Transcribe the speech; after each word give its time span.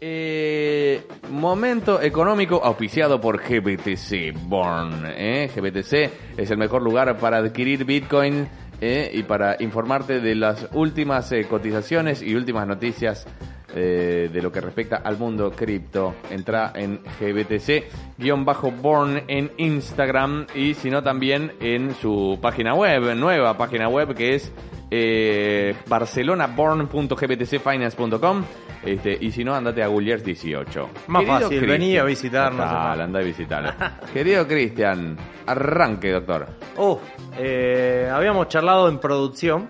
Eh, 0.00 1.02
momento 1.30 2.00
económico 2.00 2.60
auspiciado 2.62 3.20
por 3.20 3.38
GBTC 3.38 4.32
Born. 4.46 5.04
¿eh? 5.06 5.50
GBTC 5.54 6.38
es 6.38 6.50
el 6.50 6.56
mejor 6.56 6.82
lugar 6.82 7.18
para 7.18 7.38
adquirir 7.38 7.84
Bitcoin 7.84 8.48
eh, 8.80 9.10
y 9.12 9.24
para 9.24 9.60
informarte 9.60 10.20
de 10.20 10.36
las 10.36 10.68
últimas 10.72 11.32
eh, 11.32 11.46
cotizaciones 11.48 12.22
y 12.22 12.36
últimas 12.36 12.64
noticias 12.66 13.26
eh, 13.74 14.30
de 14.32 14.40
lo 14.40 14.50
que 14.52 14.60
respecta 14.60 14.96
al 14.96 15.18
mundo 15.18 15.50
cripto. 15.50 16.14
Entra 16.30 16.72
en 16.76 17.00
GBTC-Born 17.20 19.24
en 19.26 19.50
Instagram 19.56 20.46
y 20.54 20.74
si 20.74 20.90
no 20.90 21.02
también 21.02 21.54
en 21.60 21.92
su 21.96 22.38
página 22.40 22.74
web, 22.74 23.16
nueva 23.16 23.58
página 23.58 23.88
web 23.88 24.14
que 24.14 24.36
es 24.36 24.52
eh, 24.90 25.74
barcelonaborn.gbtcfinance.com 25.86 28.44
este, 28.84 29.18
y 29.20 29.30
si 29.32 29.44
no, 29.44 29.54
andate 29.54 29.82
a 29.82 29.88
Gulliers 29.88 30.24
18. 30.24 30.88
Más 31.08 31.20
Querido 31.20 31.40
fácil, 31.40 31.58
Cristian. 31.58 31.80
vení 31.80 31.96
a 31.98 32.04
visitarnos, 32.04 32.66
hermano. 32.66 33.02
anda 33.02 33.18
a 33.18 33.22
visitarlo. 33.22 33.72
Querido 34.12 34.46
Cristian, 34.46 35.16
arranque, 35.46 36.12
doctor. 36.12 36.46
Uf, 36.76 37.00
eh, 37.36 38.08
habíamos 38.12 38.48
charlado 38.48 38.88
en 38.88 38.98
producción 38.98 39.68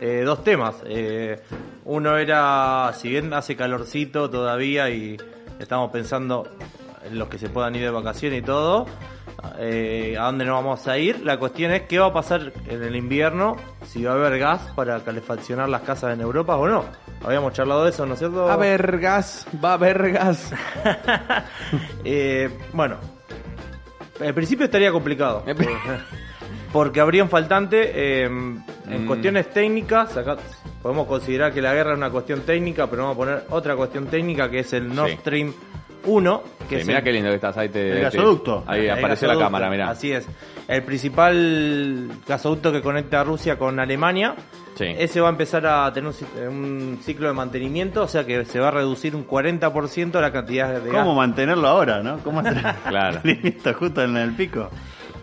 eh, 0.00 0.22
dos 0.24 0.42
temas. 0.44 0.82
Eh, 0.86 1.40
uno 1.84 2.16
era, 2.16 2.92
si 2.94 3.08
bien 3.08 3.32
hace 3.32 3.56
calorcito 3.56 4.28
todavía 4.28 4.90
y 4.90 5.16
estamos 5.58 5.90
pensando 5.90 6.46
en 7.04 7.18
los 7.18 7.28
que 7.28 7.38
se 7.38 7.48
puedan 7.48 7.74
ir 7.74 7.82
de 7.82 7.90
vacaciones 7.90 8.40
y 8.40 8.42
todo, 8.42 8.86
eh, 9.58 10.16
a 10.18 10.24
dónde 10.24 10.44
nos 10.44 10.54
vamos 10.62 10.86
a 10.88 10.98
ir, 10.98 11.24
la 11.24 11.38
cuestión 11.38 11.70
es 11.72 11.82
qué 11.82 11.98
va 11.98 12.06
a 12.06 12.12
pasar 12.12 12.52
en 12.68 12.82
el 12.82 12.96
invierno, 12.96 13.56
si 13.84 14.02
va 14.04 14.12
a 14.12 14.14
haber 14.14 14.38
gas 14.38 14.60
para 14.74 15.00
calefaccionar 15.00 15.68
las 15.68 15.82
casas 15.82 16.12
en 16.14 16.20
Europa 16.20 16.56
o 16.56 16.66
no. 16.68 16.84
Habíamos 17.24 17.52
charlado 17.52 17.84
de 17.84 17.90
eso, 17.90 18.04
¿no 18.06 18.14
es 18.14 18.18
cierto? 18.18 18.50
A 18.50 18.56
ver, 18.56 18.98
gas, 18.98 19.46
va 19.64 19.70
a 19.70 19.74
haber 19.74 20.12
gas. 20.12 20.52
Eh, 22.04 22.48
bueno, 22.72 22.96
al 24.20 24.34
principio 24.34 24.64
estaría 24.64 24.90
complicado. 24.92 25.44
Porque 26.72 27.00
habrían 27.00 27.28
faltante 27.28 27.90
eh, 27.94 28.24
en 28.24 28.62
Mm. 28.88 29.06
cuestiones 29.06 29.50
técnicas. 29.50 30.16
Acá 30.16 30.36
podemos 30.82 31.06
considerar 31.06 31.52
que 31.52 31.60
la 31.60 31.74
guerra 31.74 31.92
es 31.92 31.98
una 31.98 32.10
cuestión 32.10 32.40
técnica, 32.40 32.86
pero 32.86 33.02
vamos 33.02 33.16
a 33.16 33.18
poner 33.18 33.44
otra 33.50 33.76
cuestión 33.76 34.06
técnica 34.06 34.50
que 34.50 34.60
es 34.60 34.72
el 34.72 34.94
Nord 34.94 35.10
Sí. 35.10 35.18
Stream 36.00 36.16
1. 36.16 36.42
Que 36.68 36.76
Sí, 36.82 36.90
es 36.92 36.96
el- 36.98 37.04
qué 37.04 37.12
lindo 37.12 37.28
que 37.30 37.34
estás. 37.36 37.56
Ahí, 37.56 37.68
te, 37.68 37.88
El 37.88 37.94
te- 37.96 38.02
gasoducto. 38.02 38.64
ahí 38.66 38.84
el 38.84 38.90
apareció 38.90 39.26
la 39.26 39.34
gasoducto, 39.34 39.44
cámara, 39.44 39.70
mirá. 39.70 39.90
Así 39.90 40.12
es. 40.12 40.26
El 40.68 40.82
principal 40.82 42.10
gasoducto 42.26 42.72
que 42.72 42.82
conecta 42.82 43.20
a 43.20 43.24
Rusia 43.24 43.58
con 43.58 43.78
Alemania. 43.80 44.34
Sí. 44.74 44.84
Ese 44.96 45.20
va 45.20 45.28
a 45.28 45.30
empezar 45.30 45.66
a 45.66 45.92
tener 45.92 46.08
un, 46.08 46.14
ci- 46.14 46.48
un 46.48 46.98
ciclo 47.02 47.26
de 47.26 47.34
mantenimiento, 47.34 48.02
o 48.04 48.08
sea 48.08 48.24
que 48.24 48.44
se 48.44 48.60
va 48.60 48.68
a 48.68 48.70
reducir 48.70 49.16
un 49.16 49.26
40% 49.26 50.20
la 50.20 50.30
cantidad 50.30 50.68
de 50.80 50.90
gas 50.90 51.02
¿Cómo 51.02 51.14
mantenerlo 51.16 51.66
ahora, 51.66 52.00
no? 52.02 52.18
¿Cómo 52.18 52.40
hacer 52.40 52.54
Claro. 52.88 53.14
mantenimiento 53.14 53.74
justo 53.74 54.02
en 54.04 54.16
el 54.16 54.32
pico? 54.34 54.70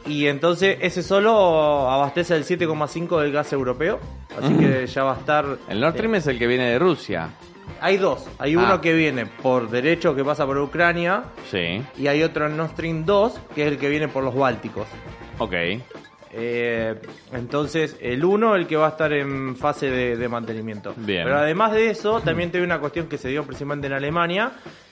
Y 0.08 0.28
entonces 0.28 0.78
ese 0.82 1.02
solo 1.02 1.90
abastece 1.90 2.36
el 2.36 2.44
7,5 2.44 3.22
del 3.22 3.32
gas 3.32 3.52
europeo. 3.54 4.00
Así 4.38 4.54
que 4.56 4.86
ya 4.88 5.04
va 5.04 5.14
a 5.14 5.18
estar. 5.20 5.46
El 5.70 5.80
Nord 5.80 5.94
Stream 5.94 6.16
eh, 6.16 6.18
es 6.18 6.28
el 6.28 6.38
que 6.38 6.48
viene 6.48 6.70
de 6.70 6.78
Rusia. 6.78 7.30
Hay 7.86 7.98
dos. 7.98 8.26
Hay 8.40 8.56
Ah. 8.56 8.60
uno 8.60 8.82
que 8.82 8.94
viene 8.94 9.26
por 9.26 9.70
derecho 9.70 10.16
que 10.16 10.24
pasa 10.24 10.46
por 10.46 10.58
Ucrania. 10.58 11.24
Sí. 11.52 11.82
Y 11.98 12.08
hay 12.08 12.24
otro 12.24 12.48
en 12.48 12.58
Nord 12.58 12.72
Stream 12.72 13.06
2 13.06 13.40
que 13.54 13.64
es 13.66 13.72
el 13.72 13.78
que 13.78 13.90
viene 13.90 14.08
por 14.08 14.24
los 14.24 14.36
Bálticos. 14.36 14.88
Ok. 15.40 15.54
Eh, 16.38 16.96
entonces, 17.32 17.96
el 18.02 18.26
1 18.26 18.56
el 18.56 18.68
que 18.68 18.76
va 18.76 18.88
a 18.88 18.90
estar 18.90 19.14
en 19.14 19.56
fase 19.56 19.90
de, 19.90 20.18
de 20.18 20.28
mantenimiento. 20.28 20.94
Bien. 20.98 21.24
Pero 21.24 21.38
además 21.38 21.72
de 21.72 21.90
eso, 21.90 22.20
también 22.22 22.52
te 22.52 22.62
una 22.62 22.80
cuestión 22.80 23.08
que 23.08 23.18
se 23.18 23.30
dio 23.30 23.44
principalmente 23.46 23.88
en 23.88 23.94
Alemania, 23.94 24.52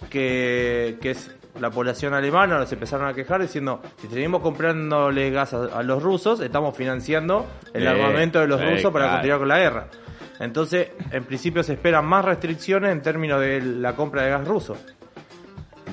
que, 0.09 0.97
que 1.01 1.11
es 1.11 1.31
la 1.59 1.69
población 1.69 2.13
alemana, 2.13 2.65
se 2.65 2.75
empezaron 2.75 3.07
a 3.07 3.13
quejar 3.13 3.41
diciendo, 3.41 3.81
si 4.01 4.07
seguimos 4.07 4.41
comprándole 4.41 5.29
gas 5.31 5.53
a, 5.53 5.65
a 5.79 5.83
los 5.83 6.01
rusos, 6.01 6.39
estamos 6.39 6.75
financiando 6.77 7.45
el 7.73 7.81
Sí, 7.81 7.87
armamento 7.87 8.39
de 8.39 8.47
los 8.47 8.61
sí, 8.61 8.65
rusos 8.67 8.91
para 8.93 9.05
claro. 9.05 9.11
continuar 9.17 9.39
con 9.39 9.47
la 9.49 9.59
guerra. 9.59 9.87
Entonces, 10.39 10.89
en 11.11 11.23
principio 11.23 11.63
se 11.63 11.73
esperan 11.73 12.05
más 12.05 12.25
restricciones 12.25 12.91
en 12.91 13.01
términos 13.01 13.39
de 13.39 13.61
la 13.61 13.95
compra 13.95 14.23
de 14.23 14.31
gas 14.31 14.47
ruso. 14.47 14.77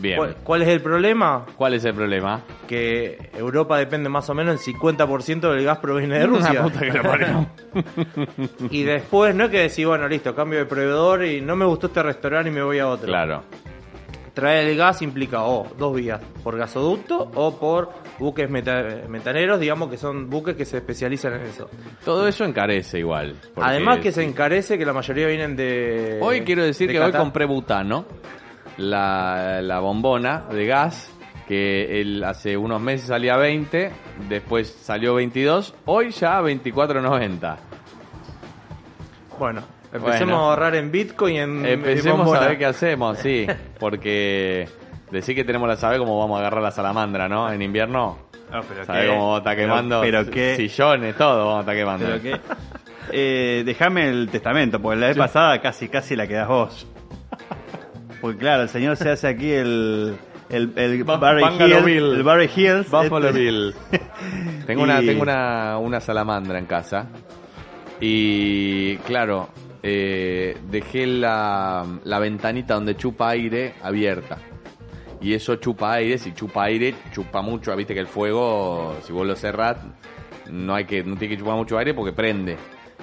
Bien. 0.01 0.17
¿Cuál, 0.17 0.37
cuál 0.43 0.62
es 0.62 0.69
el 0.69 0.81
problema? 0.81 1.45
¿Cuál 1.56 1.75
es 1.75 1.84
el 1.84 1.93
problema? 1.95 2.41
Que 2.67 3.31
Europa 3.34 3.77
depende 3.77 4.09
más 4.09 4.31
o 4.31 4.34
menos 4.34 4.67
el 4.67 4.75
50% 4.75 5.53
del 5.53 5.65
gas 5.65 5.78
proviene 5.78 6.19
de 6.19 6.27
Rusia. 6.27 6.53
La 6.55 6.62
puta 6.62 6.81
que 6.81 6.93
lo 6.93 7.03
parió. 7.03 7.47
Y 8.71 8.83
después 8.83 9.34
no 9.34 9.45
es 9.45 9.51
que 9.51 9.59
decir, 9.59 9.87
bueno, 9.87 10.09
listo, 10.09 10.34
cambio 10.34 10.61
de 10.61 10.67
proveedor 10.67 11.25
y 11.25 11.41
no 11.41 11.55
me 11.55 11.65
gustó 11.67 11.89
este 11.89 12.03
restaurante 12.03 12.51
y 12.51 12.53
me 12.53 12.62
voy 12.62 12.78
a 12.78 12.89
otro. 12.89 13.07
Claro. 13.07 13.43
Traer 14.35 14.69
el 14.69 14.77
gas 14.77 15.03
implica 15.03 15.45
o 15.45 15.67
dos 15.77 15.95
vías, 15.95 16.21
por 16.45 16.57
gasoducto 16.57 17.31
o 17.35 17.59
por 17.59 17.91
buques 18.19 18.49
meta- 18.49 19.03
metaneros, 19.09 19.59
digamos 19.59 19.91
que 19.91 19.97
son 19.97 20.31
buques 20.31 20.55
que 20.57 20.65
se 20.65 20.77
especializan 20.79 21.35
en 21.35 21.43
eso. 21.43 21.69
Todo 22.05 22.29
eso 22.29 22.45
encarece 22.45 23.01
igual. 23.01 23.35
Además 23.57 23.99
que 23.99 24.13
se 24.13 24.23
encarece 24.23 24.79
que 24.79 24.85
la 24.87 24.93
mayoría 24.93 25.27
vienen 25.27 25.57
de... 25.57 26.19
Hoy 26.23 26.43
quiero 26.43 26.63
decir 26.63 26.87
de 26.87 26.95
que 26.95 27.01
hoy 27.01 27.13
compré 27.13 27.45
butano, 27.45 28.05
la, 28.79 29.61
la 29.63 29.81
bombona 29.81 30.45
de 30.51 30.65
gas, 30.67 31.13
que 31.49 32.01
el, 32.01 32.23
hace 32.23 32.57
unos 32.57 32.81
meses 32.81 33.09
salía 33.09 33.37
20, 33.37 33.91
después 34.29 34.69
salió 34.71 35.15
22, 35.15 35.75
hoy 35.87 36.11
ya 36.13 36.41
24.90. 36.41 37.57
Bueno, 39.39 39.63
empecemos 39.93 40.19
Bueno. 40.19 40.37
a 40.47 40.51
ahorrar 40.51 40.75
en 40.77 40.91
Bitcoin 40.93 41.34
y 41.34 41.39
en... 41.39 41.67
Empecemos 41.67 42.28
en 42.28 42.37
a 42.37 42.47
ver 42.49 42.59
qué 42.59 42.67
hacemos, 42.67 43.19
sí, 43.19 43.47
porque 43.78 44.69
decir 45.11 45.34
que 45.34 45.45
tenemos 45.45 45.69
la 45.69 45.77
sabe 45.77 45.99
cómo 45.99 46.19
vamos 46.19 46.37
a 46.37 46.41
agarrar 46.41 46.62
la 46.62 46.71
salamandra, 46.71 47.28
¿no? 47.28 47.51
En 47.53 47.61
invierno, 47.62 48.19
No, 48.53 48.62
pero 48.62 48.84
sabe 48.84 49.03
qué- 49.03 49.09
cómo 49.09 49.39
está 49.39 49.56
quemando 49.56 50.01
Pero, 50.03 50.25
qué. 50.31 50.56
sillones, 50.56 51.17
todo 51.17 51.39
vamos 51.47 51.56
a 51.59 51.61
estar 51.61 51.75
quemando. 51.77 52.06
Pero 52.06 52.23
qué. 52.23 52.41
Eh, 53.12 53.65
déjame 53.67 54.09
el 54.09 54.28
testamento, 54.31 54.81
porque 54.81 55.01
la 55.01 55.09
vez 55.09 55.17
pasada 55.17 55.61
casi 55.61 55.89
casi 55.89 56.15
la 56.15 56.28
quedas 56.28 56.47
vos. 56.47 56.87
Porque 58.21 58.39
claro, 58.39 58.62
el 58.62 58.69
señor 58.69 58.97
se 58.97 59.11
hace 59.11 59.27
aquí 59.27 59.51
el. 59.51 60.17
El, 60.49 60.72
el 60.77 61.03
Ba- 61.03 61.17
Barry 61.17 61.43
Hills, 61.59 61.84
Bill. 61.84 62.05
el 62.15 62.22
Barry 62.22 62.49
Hills. 62.55 62.89
Buffalo 62.89 63.28
este- 63.28 63.41
Bill. 63.41 63.75
Tengo 64.67 64.84
una, 64.84 65.01
tengo 65.01 65.22
una, 65.22 65.78
una 65.78 65.99
salamandra 66.01 66.57
en 66.61 66.67
casa. 66.67 67.07
Y 68.01 68.97
claro, 68.99 69.49
eh, 69.83 70.57
dejé 70.71 71.07
la, 71.07 71.87
la 72.05 72.19
ventanita 72.19 72.75
donde 72.75 72.97
chupa 72.97 73.31
aire 73.31 73.75
abierta. 73.83 74.39
Y 75.21 75.35
eso 75.35 75.57
chupa 75.57 75.93
aire, 75.95 76.17
si 76.19 76.33
chupa 76.33 76.65
aire, 76.65 76.95
chupa 77.13 77.43
mucho. 77.43 77.75
Viste 77.77 77.93
que 77.95 78.01
el 78.01 78.07
fuego, 78.07 78.97
si 79.03 79.13
vos 79.13 79.27
lo 79.27 79.37
cerrás, 79.37 79.77
no 80.51 80.75
hay 80.75 80.85
que, 80.87 81.05
no 81.05 81.17
tiene 81.17 81.35
que 81.35 81.41
chupar 81.41 81.57
mucho 81.57 81.77
aire 81.79 81.93
porque 81.95 82.13
prende. 82.13 82.57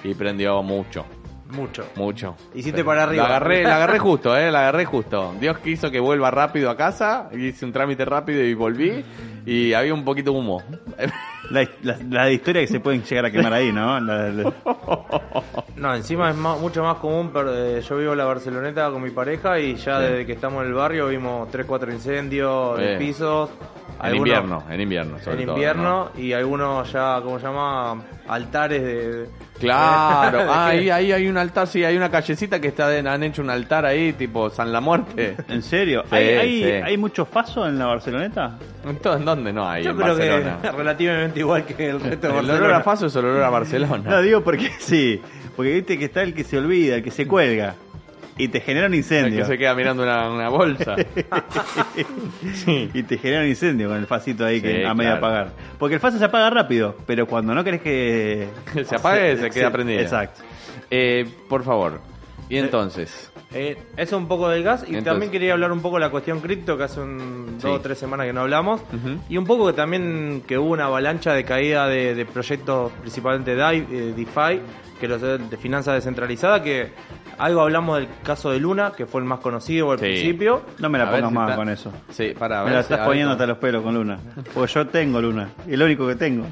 Y 0.04 0.14
prendió 0.14 0.62
mucho, 0.64 1.06
Mucho. 1.52 1.86
mucho. 1.96 2.36
Hiciste 2.54 2.84
para 2.84 3.04
arriba. 3.04 3.24
La 3.24 3.30
agarré, 3.30 3.64
la 3.64 3.76
agarré 3.78 4.00
justo, 4.00 4.36
eh, 4.38 4.52
la 4.52 4.60
agarré 4.60 4.86
justo. 4.86 5.34
Dios 5.40 5.58
quiso 5.60 5.90
que 5.92 6.00
vuelva 6.00 6.30
rápido 6.32 6.70
a 6.70 6.78
casa, 6.78 7.30
hice 7.34 7.66
un 7.66 7.72
trámite 7.72 8.06
rápido 8.06 8.44
y 8.44 8.54
volví. 8.54 9.04
Y 9.46 9.74
había 9.74 9.94
un 9.94 10.04
poquito 10.04 10.32
de 10.32 10.38
humo. 10.40 10.62
La, 11.50 11.66
la, 11.84 11.98
la 12.10 12.26
de 12.26 12.34
historia 12.34 12.62
que 12.62 12.68
se 12.68 12.80
pueden 12.80 13.04
llegar 13.04 13.26
a 13.26 13.32
quemar 13.32 13.54
ahí, 13.54 13.72
¿no? 13.72 14.00
La- 14.02 14.54
No, 15.76 15.96
encima 15.96 16.30
es 16.30 16.36
más- 16.36 16.60
mucho 16.60 16.84
más 16.84 16.98
común, 16.98 17.30
pero 17.32 17.54
eh, 17.56 17.82
yo 17.82 17.98
vivo 17.98 18.12
en 18.14 18.18
la 18.18 18.26
Barceloneta 18.26 18.90
con 18.90 19.02
mi 19.02 19.12
pareja 19.12 19.60
y 19.60 19.76
ya 19.76 20.00
Sí. 20.00 20.04
desde 20.08 20.26
que 20.26 20.34
estamos 20.34 20.62
en 20.64 20.70
el 20.70 20.74
barrio 20.74 21.08
vimos 21.08 21.50
3, 21.52 21.66
4 21.66 21.92
incendios 21.94 22.78
de 22.80 22.98
pisos. 22.98 23.50
En 24.00 24.06
algunos- 24.06 24.28
invierno, 24.28 24.64
en 24.70 24.82
invierno, 24.82 25.20
sobre 25.20 25.40
En 25.40 25.46
todo, 25.46 25.56
invierno 25.56 26.10
y 26.18 26.34
algunos 26.34 26.92
ya, 26.92 27.20
¿cómo 27.24 27.40
se 27.40 27.46
llama? 27.48 28.02
Altares 28.28 28.82
de... 28.84 29.26
Claro, 29.60 30.38
¿De 30.44 30.44
ah, 30.44 30.68
ahí, 30.68 30.90
ahí 30.90 31.12
hay 31.12 31.28
un 31.28 31.38
altar, 31.38 31.68
sí, 31.68 31.84
hay 31.84 31.98
una 31.98 32.12
callecita 32.12 32.60
que 32.62 32.68
está 32.68 32.88
de- 32.90 33.08
han 33.08 33.24
hecho 33.24 33.42
un 33.42 33.50
altar 33.50 33.86
ahí, 33.86 34.14
tipo 34.14 34.50
San 34.50 34.72
La 34.72 34.82
Muerte. 34.82 35.36
¿En 35.48 35.62
serio? 35.64 36.04
Sí, 36.10 36.16
¿Hay, 36.16 36.28
hay, 36.30 36.64
sí. 36.64 36.72
¿Hay 36.72 36.98
mucho 36.98 37.26
faso 37.26 37.68
en 37.68 37.80
la 37.80 37.86
Barceloneta? 37.88 38.58
Entonces, 38.86 39.26
¿dónde 39.26 39.52
no 39.52 39.68
hay? 39.68 39.84
Yo 39.84 39.92
en 39.92 39.98
creo 39.98 40.08
Barcelona. 40.16 40.58
que 40.62 40.72
relativamente 40.78 41.40
igual 41.40 41.66
que 41.66 41.90
el 41.90 42.00
resto 42.00 42.28
de 42.28 42.34
El 42.34 42.40
olor 42.40 42.48
Barcelona. 42.52 42.78
a 42.78 42.82
Faso 42.84 43.06
es 43.08 43.16
el 43.16 43.26
olor 43.26 43.44
a 43.44 43.50
Barcelona. 43.50 44.04
No, 44.12 44.22
digo 44.22 44.42
porque 44.44 44.70
sí. 44.80 45.22
Porque 45.56 45.74
viste 45.74 45.98
que 45.98 46.06
está 46.06 46.22
el 46.22 46.36
que 46.36 46.44
se 46.44 46.60
olvida, 46.60 46.96
el 46.98 47.04
que 47.04 47.10
se 47.10 47.26
cuelga. 47.28 47.74
Y 48.38 48.48
te 48.50 48.60
genera 48.62 48.88
un 48.88 48.94
el 48.94 49.00
incendio. 49.00 49.40
que 49.40 49.46
se 49.46 49.58
queda 49.58 49.74
mirando 49.76 50.04
una, 50.04 50.30
una 50.30 50.50
bolsa. 50.50 50.96
Y 52.94 53.04
te 53.04 53.18
genera 53.18 53.42
un 53.42 53.48
incendio 53.48 53.90
con 53.90 53.98
el 53.98 54.06
facito 54.08 54.46
ahí 54.46 54.62
que 54.62 54.78
Sí, 54.82 54.84
a 54.84 54.94
medio 54.94 55.12
claro. 55.12 55.18
apagar. 55.26 55.52
Porque 55.78 55.96
el 55.96 56.02
faso 56.02 56.18
se 56.18 56.26
apaga 56.26 56.50
rápido, 56.50 56.96
pero 57.06 57.26
cuando 57.28 57.54
no 57.56 57.64
querés 57.64 57.82
que 57.82 58.48
Se 58.86 58.96
apague, 58.96 59.38
se 59.38 59.50
queda 59.50 59.72
prendido. 59.72 60.00
Exacto. 60.02 60.42
Eh, 60.90 61.28
por 61.50 61.64
favor. 61.64 62.00
Y 62.50 62.58
entonces, 62.58 63.32
Eh, 63.54 63.78
eso 63.98 64.18
un 64.18 64.28
poco 64.28 64.50
del 64.50 64.62
gas 64.64 64.82
y 64.82 64.88
Entonces- 64.88 65.06
también 65.06 65.32
quería 65.32 65.54
hablar 65.54 65.72
un 65.72 65.82
poco 65.82 65.96
de 65.96 66.02
la 66.02 66.10
cuestión 66.10 66.40
cripto 66.42 66.78
que 66.78 66.84
hace 66.84 67.00
un, 67.02 67.56
Sí. 67.60 67.68
dos 67.68 67.78
o 67.80 67.82
tres 67.82 67.98
semanas 67.98 68.26
que 68.28 68.34
no 68.34 68.42
hablamos 68.42 68.82
y 69.30 69.38
un 69.38 69.46
poco 69.46 69.68
que 69.68 69.74
también 69.74 70.44
que 70.48 70.58
hubo 70.58 70.72
una 70.72 70.86
avalancha 70.86 71.34
de 71.34 71.44
caída 71.46 71.88
de, 71.88 72.14
de 72.14 72.26
proyectos 72.26 72.92
principalmente 73.02 73.56
DAI, 73.56 73.88
eh, 73.92 74.14
DeFi 74.16 74.62
que 75.00 75.08
los 75.08 75.22
de 75.22 75.38
de 75.38 75.58
finanzas 75.58 75.96
descentralizada 75.96 76.62
que 76.62 76.92
algo 77.38 77.62
hablamos 77.62 78.00
del 78.00 78.08
caso 78.24 78.52
de 78.52 78.60
Luna, 78.60 78.92
que 78.96 79.06
fue 79.06 79.22
el 79.22 79.28
más 79.28 79.40
conocido 79.40 79.92
al 79.92 80.00
Sí. 80.00 80.06
principio. 80.06 80.62
No 80.80 80.90
me 80.90 80.98
la 80.98 81.06
A 81.06 81.12
pongas 81.12 81.30
si 81.30 81.36
más 81.36 81.46
está- 81.50 81.56
con 81.56 81.70
eso. 81.70 81.92
Sí, 82.10 82.34
para 82.38 82.64
Me 82.64 82.72
la 82.72 82.80
estás 82.82 83.00
poniendo 83.00 83.32
hasta 83.34 83.46
los 83.48 83.58
pelos 83.58 83.84
con 83.84 83.94
Luna. 83.96 84.20
Porque 84.54 84.74
yo 84.74 84.88
tengo 84.88 85.22
Luna. 85.22 85.50
Y 85.68 85.76
lo 85.76 85.86
único 85.86 86.08
que 86.08 86.16
tengo. 86.16 86.46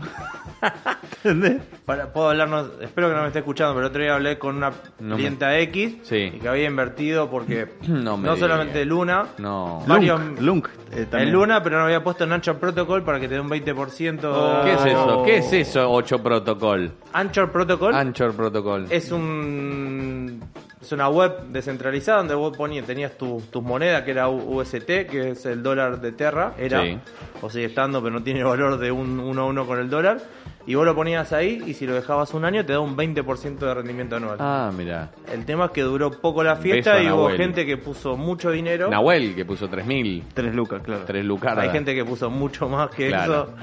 ¿Entendés? 1.24 1.62
Para, 1.86 2.12
puedo 2.12 2.30
hablarnos, 2.30 2.72
espero 2.82 3.10
que 3.10 3.16
no 3.16 3.22
me 3.22 3.28
esté 3.28 3.40
escuchando, 3.40 3.74
pero 3.74 3.86
el 3.88 3.90
otro 3.92 4.02
día 4.02 4.16
hablé 4.16 4.38
con 4.40 4.56
una 4.58 4.72
No 5.00 5.10
me- 5.10 5.16
clienta 5.16 5.58
X 5.60 5.98
Sí. 6.04 6.32
y 6.36 6.40
que 6.40 6.48
había 6.48 6.66
invertido 6.66 7.30
porque 7.30 7.68
No 7.88 8.18
me 8.18 8.36
solamente. 8.38 8.86
Luna, 8.86 9.26
No. 9.38 9.84
Varios- 9.88 10.20
Lunk, 10.20 10.40
Lunk, 10.42 10.68
eh, 10.92 11.06
también. 11.10 11.30
en 11.30 11.32
Luna, 11.34 11.62
pero 11.64 11.78
no 11.80 11.86
había 11.86 12.04
puesto 12.04 12.24
en 12.24 12.34
Anchor 12.34 12.58
Protocol 12.58 13.04
para 13.04 13.20
que 13.20 13.28
te 13.28 13.36
dé 13.36 13.40
un 13.40 13.50
20%. 13.50 14.32
Oh. 14.34 14.62
¿Qué 14.64 14.74
es 14.74 14.86
eso? 14.86 15.06
no. 15.08 15.24
¿Qué 15.24 15.38
es 15.38 15.54
eso 15.54 15.92
8 15.92 16.20
Protocol? 16.22 16.92
Anchor 17.14 17.52
Protocol 17.52 17.94
Anchor 17.96 18.34
Protocol. 18.36 18.88
es 18.90 19.12
un 19.12 20.42
es 20.86 20.92
una 20.92 21.10
web 21.10 21.48
descentralizada 21.50 22.20
donde 22.20 22.36
vos 22.36 22.56
ponías, 22.56 22.86
tenías 22.86 23.18
tu- 23.18 23.42
tus 23.52 23.64
monedas 23.64 24.04
que 24.04 24.12
era 24.12 24.30
UST, 24.30 24.86
que 25.08 25.32
es 25.32 25.46
el 25.46 25.64
dólar 25.64 26.00
de 26.00 26.12
Terra, 26.12 26.54
era 26.58 26.84
Sí. 26.84 26.98
o 27.42 27.50
sigue 27.50 27.66
estando, 27.66 28.02
pero 28.02 28.14
no 28.14 28.24
tiene 28.24 28.44
valor 28.44 28.78
de 28.78 28.92
un 28.92 29.20
1 29.20 29.42
a 29.42 29.46
1 29.46 29.66
con 29.66 29.80
el 29.80 29.90
dólar. 29.90 30.20
Y 30.68 30.74
vos 30.74 30.84
lo 30.86 30.96
ponías 30.96 31.32
ahí 31.32 31.62
y 31.68 31.74
si 31.76 31.86
lo 31.86 31.94
dejabas 31.94 32.34
un 32.34 32.44
año 32.44 32.66
te 32.66 32.74
da 32.74 32.80
un 32.80 32.96
20% 32.96 33.68
de 33.68 33.74
rendimiento 33.76 34.16
anual. 34.16 34.38
Ah, 34.40 34.72
mira. 34.76 35.12
El 35.32 35.46
tema 35.46 35.66
es 35.66 35.72
que 35.72 35.82
duró 35.82 36.10
poco 36.10 36.44
la 36.44 36.56
fiesta 36.56 37.02
y 37.04 37.08
hubo 37.10 37.30
gente 37.30 37.66
que 37.68 37.78
puso 37.78 38.18
mucho 38.18 38.50
dinero. 38.50 38.90
Nahuel, 38.90 39.36
que 39.36 39.46
puso 39.46 39.68
3.000. 39.70 40.24
Tres 40.34 40.56
lucas, 40.56 40.82
claro. 40.84 41.04
3 41.06 41.24
lucaras. 41.24 41.64
Hay 41.66 41.70
gente 41.70 41.94
que 41.94 42.04
puso 42.04 42.32
mucho 42.32 42.68
más 42.68 42.90
que 42.90 43.10
Claro. 43.10 43.34
eso. 43.44 43.54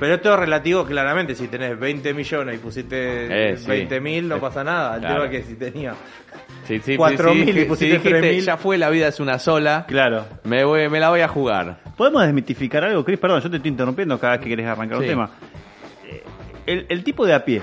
Pero 0.00 0.14
esto 0.14 0.32
es 0.32 0.38
relativo 0.40 0.84
claramente. 0.84 1.34
Si 1.36 1.46
tenés 1.48 1.78
20 1.78 2.12
millones 2.14 2.56
y 2.56 2.58
pusiste 2.58 3.52
Eh, 3.52 3.56
sí. 3.56 3.66
20 3.68 4.00
mil, 4.00 4.28
no 4.28 4.36
Sí. 4.36 4.40
pasa 4.40 4.62
nada. 4.64 4.94
El 4.96 5.00
Claro. 5.00 5.14
tema 5.22 5.26
es 5.26 5.30
que 5.30 5.42
si 5.52 5.54
tenía 5.56 5.94
Sí, 6.68 6.80
sí, 6.80 6.96
4.000 6.96 7.32
sí, 7.32 7.50
y 7.50 7.52
sí, 7.54 7.64
pusiste 7.64 7.86
sí, 7.98 8.08
dijiste, 8.08 8.20
3.000. 8.38 8.40
Ya 8.42 8.56
fue, 8.58 8.78
la 8.78 8.90
vida 8.90 9.08
es 9.08 9.18
una 9.20 9.38
sola. 9.38 9.86
Claro. 9.88 10.26
Me, 10.44 10.62
voy, 10.64 10.88
me 10.88 11.00
la 11.00 11.08
voy 11.10 11.20
a 11.20 11.28
jugar. 11.28 11.80
¿Podemos 11.96 12.22
desmitificar 12.22 12.84
algo, 12.84 13.04
Chris? 13.04 13.18
Perdón, 13.18 13.40
yo 13.40 13.50
te 13.50 13.56
estoy 13.56 13.70
interrumpiendo 13.70 14.18
cada 14.20 14.34
vez 14.34 14.42
que 14.42 14.48
querés 14.50 14.66
arrancar 14.66 14.98
un 14.98 15.02
Sí. 15.04 15.08
tema. 15.08 15.30
Eh, 16.06 16.22
El, 16.66 16.86
el 16.90 17.02
tipo 17.02 17.26
de 17.26 17.34
a 17.34 17.44
pie 17.44 17.62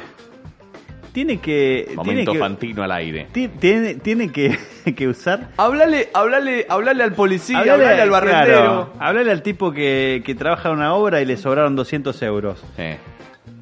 tiene 1.14 1.38
que. 1.40 1.84
tiene 1.88 1.96
Momento 1.96 2.34
que, 2.34 2.40
fantino 2.40 2.84
al 2.84 2.92
aire. 2.92 3.28
ti- 3.32 3.48
tiene, 3.48 3.96
tiene 3.96 4.32
que, 4.32 4.58
que 4.96 5.08
usar. 5.08 5.50
Hablale, 5.58 6.10
hablale, 6.14 6.66
hablale 6.68 7.04
al 7.04 7.14
policía, 7.14 7.60
Hablale- 7.60 7.72
hablale, 7.86 8.02
al 8.02 8.10
barrendero. 8.10 8.46
claro, 8.58 8.94
hablale 9.00 9.32
al 9.32 9.42
tipo 9.42 9.72
que, 9.72 10.22
que 10.26 10.36
trabaja 10.36 10.70
en 10.70 10.76
una 10.76 10.94
obra 10.94 11.22
y 11.22 11.26
le 11.26 11.38
sobraron 11.38 11.76
200 11.76 12.22
euros. 12.24 12.62
Eh, 12.78 12.98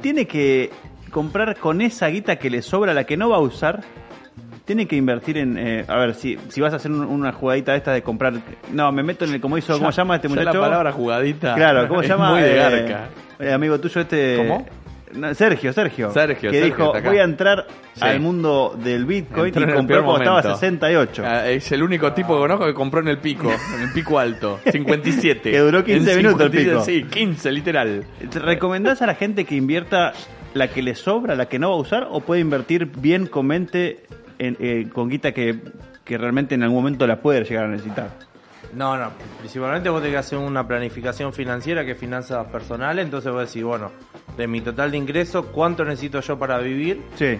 Tiene 0.02 0.26
que 0.26 0.72
comprar 1.12 1.58
con 1.58 1.82
esa 1.82 2.08
guita 2.08 2.38
que 2.38 2.50
le 2.50 2.62
sobra, 2.64 2.94
la 2.94 3.04
que 3.04 3.18
no 3.18 3.30
va 3.30 3.36
a 3.36 3.42
usar. 3.42 3.82
Tiene 4.66 4.88
que 4.88 4.96
invertir 4.96 5.38
en. 5.38 5.58
eh, 5.58 5.84
a 5.88 5.98
ver, 5.98 6.14
si, 6.14 6.38
si 6.48 6.62
vas 6.62 6.72
a 6.74 6.78
hacer 6.78 6.90
un- 6.92 7.04
una 7.06 7.34
jugadita 7.34 7.74
de 7.74 7.80
esta 7.80 7.92
de 7.92 8.02
comprar. 8.02 8.34
No, 8.72 8.92
me 8.94 9.04
meto 9.04 9.26
en 9.26 9.34
el. 9.34 9.42
como 9.42 9.58
hizo, 9.58 9.78
¿Cómo 9.78 9.92
se 9.92 9.98
llama 9.98 10.16
este 10.16 10.30
ya 10.30 10.36
muchacho? 10.36 10.54
la 10.60 10.66
palabra 10.68 10.92
jugadita. 10.94 11.56
Claro, 11.56 11.88
¿cómo 11.90 12.02
llama? 12.02 12.32
Muy 12.32 12.42
de 12.42 12.54
Eh, 12.54 12.56
garca. 12.58 13.10
eh, 13.40 13.52
amigo 13.52 13.78
tuyo 13.80 14.02
este... 14.02 14.38
¿Cómo? 14.38 14.66
Sergio, 15.36 15.72
Sergio. 15.74 16.10
Sergio, 16.12 16.50
Que 16.50 16.60
Sergio, 16.60 16.94
dijo, 16.94 16.94
voy 17.08 17.18
a 17.20 17.24
entrar 17.24 17.68
Sí. 17.94 18.02
al 18.04 18.20
mundo 18.20 18.76
del 18.84 19.06
Bitcoin 19.06 19.48
Entró 19.48 19.62
y 19.62 19.70
el 19.70 19.76
compró 19.76 20.04
cuando 20.04 20.24
estaba 20.24 20.40
a 20.40 20.42
momento. 20.42 20.60
68. 20.60 21.24
Ah, 21.24 21.48
es 21.50 21.72
el 21.72 21.84
único 21.84 22.14
tipo 22.14 22.34
que 22.34 22.40
conozco 22.40 22.66
que 22.66 22.74
compró 22.74 23.02
en 23.02 23.10
el 23.10 23.20
pico, 23.20 23.52
en 23.76 23.82
el 23.84 23.92
pico 23.94 24.18
alto, 24.18 24.60
57. 24.72 25.52
Que 25.52 25.60
duró 25.60 25.84
15 25.84 26.12
En 26.14 26.18
minutos 26.18 26.42
el 26.42 26.52
57, 26.52 26.70
pico. 26.72 26.84
Sí, 26.84 27.04
15, 27.14 27.52
literal. 27.52 28.06
¿Te 28.32 28.40
¿Recomendás 28.40 29.04
a 29.04 29.06
la 29.06 29.14
gente 29.14 29.46
que 29.46 29.54
invierta 29.56 30.14
la 30.56 30.70
que 30.70 30.82
le 30.82 30.96
sobra, 30.96 31.36
la 31.36 31.46
que 31.48 31.60
no 31.60 31.70
va 31.70 31.76
a 31.76 31.80
usar, 31.80 32.08
o 32.10 32.22
puede 32.22 32.42
invertir 32.42 32.88
bien 32.98 33.28
con 33.28 33.46
mente 33.46 34.00
en, 34.40 34.58
eh, 34.60 34.90
con 34.94 35.10
guita 35.10 35.32
que, 35.32 35.60
que 36.04 36.18
realmente 36.18 36.56
en 36.56 36.64
algún 36.64 36.80
momento 36.80 37.08
la 37.08 37.22
puede 37.22 37.44
llegar 37.44 37.66
a 37.66 37.68
necesitar? 37.70 38.10
No, 38.74 38.98
no. 38.98 39.12
Principalmente 39.40 39.90
vos 39.90 40.02
tenés 40.02 40.16
que 40.16 40.20
hacer 40.20 40.40
una 40.40 40.68
planificación 40.68 41.34
financiera 41.34 41.86
que 41.86 41.92
es 41.92 41.98
finanzas 41.98 42.48
personales. 42.48 43.06
Entonces 43.06 43.32
vos 43.32 43.48
decís, 43.48 43.64
bueno, 43.64 43.92
de 44.36 44.48
mi 44.48 44.62
total 44.62 44.92
de 44.92 44.98
ingresos, 44.98 45.46
¿cuánto 45.48 45.86
necesito 45.86 46.22
yo 46.22 46.38
para 46.40 46.58
vivir? 46.60 47.02
Sí. 47.16 47.38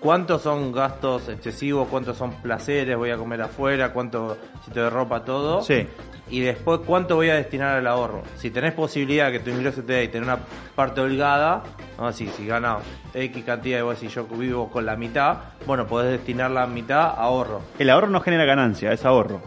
¿Cuántos 0.00 0.40
son 0.40 0.72
gastos 0.72 1.28
excesivos? 1.28 1.86
¿Cuántos 1.88 2.16
son 2.16 2.32
placeres? 2.40 2.96
¿Voy 2.96 3.10
a 3.10 3.18
comer 3.18 3.42
afuera? 3.42 3.92
¿Cuánto 3.92 4.38
necesito 4.54 4.84
de 4.84 4.88
ropa? 4.88 5.24
Todo. 5.24 5.60
Sí. 5.60 5.86
Y 6.30 6.40
después, 6.40 6.80
¿cuánto 6.86 7.16
voy 7.16 7.28
a 7.28 7.34
destinar 7.34 7.76
al 7.76 7.86
ahorro? 7.86 8.22
Si 8.36 8.50
tenés 8.50 8.72
posibilidad 8.72 9.30
que 9.30 9.40
tu 9.40 9.50
ingreso 9.50 9.82
te 9.82 9.92
dé 9.92 10.04
y 10.04 10.08
tener 10.08 10.26
una 10.26 10.38
parte 10.74 11.02
holgada, 11.02 11.64
no, 11.98 12.10
si, 12.12 12.28
si 12.28 12.46
ganas 12.46 12.78
X 13.12 13.44
cantidad 13.44 13.80
y 13.80 13.82
vos 13.82 14.00
decís 14.00 14.14
yo 14.14 14.24
vivo 14.24 14.70
con 14.70 14.86
la 14.86 14.96
mitad, 14.96 15.36
bueno, 15.66 15.86
podés 15.86 16.12
destinar 16.12 16.50
la 16.50 16.66
mitad 16.66 17.00
a 17.00 17.24
ahorro. 17.24 17.60
El 17.78 17.90
ahorro 17.90 18.08
no 18.08 18.20
genera 18.20 18.46
ganancia, 18.46 18.92
es 18.92 19.04
ahorro. 19.04 19.42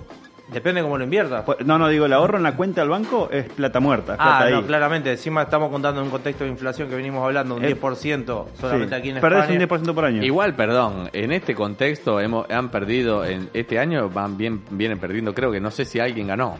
Depende 0.49 0.81
cómo 0.81 0.97
lo 0.97 1.05
inviertas. 1.05 1.43
Pues, 1.45 1.65
No, 1.65 1.79
no, 1.79 1.87
digo, 1.87 2.05
el 2.05 2.13
ahorro 2.13 2.37
en 2.37 2.43
la 2.43 2.55
cuenta 2.55 2.81
del 2.81 2.89
banco 2.89 3.29
es 3.31 3.45
plata 3.45 3.79
muerta. 3.79 4.13
es 4.13 4.19
Ah, 4.21 4.37
plata 4.39 4.49
no, 4.51 4.57
ahí. 4.57 4.63
claramente. 4.63 5.11
Encima 5.11 5.43
estamos 5.43 5.69
contando 5.71 6.01
en 6.01 6.05
un 6.05 6.11
contexto 6.11 6.43
de 6.43 6.49
inflación 6.49 6.89
que 6.89 6.95
venimos 6.95 7.23
hablando, 7.23 7.55
un 7.55 7.63
Eh, 7.63 7.67
10% 7.69 8.47
solamente 8.59 8.89
Sí. 8.95 8.99
aquí 8.99 9.09
en 9.09 9.21
Perdés 9.21 9.39
España. 9.39 9.53
un 9.53 9.59
10% 9.59 9.95
por 9.95 10.05
año. 10.05 10.21
Igual, 10.21 10.53
perdón, 10.55 11.09
en 11.13 11.31
este 11.31 11.55
contexto 11.55 12.19
hemos, 12.19 12.49
han 12.51 12.69
perdido, 12.69 13.23
en 13.25 13.49
este 13.53 13.79
año 13.79 14.09
van 14.09 14.37
bien, 14.37 14.61
vienen 14.69 14.99
perdiendo, 14.99 15.33
creo 15.33 15.49
que 15.51 15.61
no 15.61 15.71
sé 15.71 15.85
si 15.85 15.99
alguien 15.99 16.27
ganó. 16.27 16.57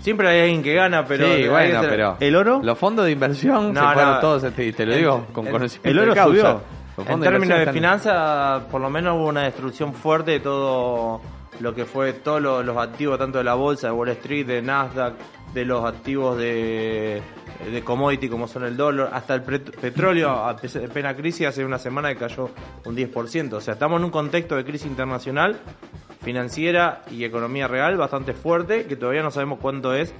Siempre 0.00 0.28
hay 0.28 0.40
alguien 0.42 0.62
que 0.62 0.72
gana, 0.74 1.04
pero... 1.04 1.26
sí, 1.26 1.46
bueno, 1.48 1.80
ser- 1.82 1.90
pero... 1.90 2.16
¿El 2.20 2.34
oro? 2.36 2.60
Los 2.62 2.78
fondos 2.78 3.04
de 3.04 3.10
inversión 3.10 3.74
No, 3.74 3.88
se 3.88 3.94
fueron 3.94 4.14
no. 4.14 4.20
todos, 4.20 4.44
este, 4.44 4.72
te 4.72 4.86
lo 4.86 4.92
El- 4.92 4.98
digo 4.98 5.26
con 5.32 5.46
el- 5.46 5.52
conocimiento 5.52 5.90
el 5.90 5.98
oro 5.98 6.10
de 6.12 6.16
causa. 6.16 6.60
subió. 6.96 7.14
En 7.14 7.20
términos 7.20 7.58
de 7.58 7.72
finanzas, 7.72 8.62
por 8.70 8.80
lo 8.80 8.88
menos 8.90 9.16
hubo 9.16 9.26
una 9.28 9.42
destrucción 9.42 9.92
fuerte 9.92 10.32
de 10.32 10.40
todo 10.40 11.20
lo 11.58 11.74
que 11.74 11.84
fue 11.84 12.12
todos 12.12 12.40
los, 12.40 12.64
los 12.64 12.76
activos, 12.76 13.18
tanto 13.18 13.38
de 13.38 13.44
la 13.44 13.54
bolsa, 13.54 13.88
de 13.88 13.92
Wall 13.92 14.08
Street, 14.10 14.46
de 14.46 14.62
Nasdaq, 14.62 15.14
de 15.52 15.64
los 15.64 15.84
activos 15.84 16.38
de, 16.38 17.20
de 17.70 17.82
commodity 17.82 18.28
como 18.28 18.46
son 18.46 18.64
el 18.64 18.76
dólar, 18.76 19.10
hasta 19.12 19.34
el 19.34 19.42
petróleo, 19.42 20.30
a 20.30 20.56
plena 20.56 21.14
crisis, 21.16 21.48
hace 21.48 21.64
una 21.64 21.78
semana 21.78 22.10
que 22.10 22.16
cayó 22.20 22.50
un 22.84 22.96
10%. 22.96 23.52
O 23.54 23.60
sea, 23.60 23.74
estamos 23.74 23.98
en 23.98 24.04
un 24.04 24.10
contexto 24.10 24.54
de 24.56 24.64
crisis 24.64 24.86
internacional, 24.86 25.58
financiera 26.22 27.02
y 27.10 27.24
economía 27.24 27.66
real 27.66 27.96
bastante 27.96 28.32
fuerte, 28.32 28.84
que 28.86 28.96
todavía 28.96 29.22
no 29.22 29.30
sabemos 29.30 29.58
cuánto 29.60 29.94
es 29.94 30.14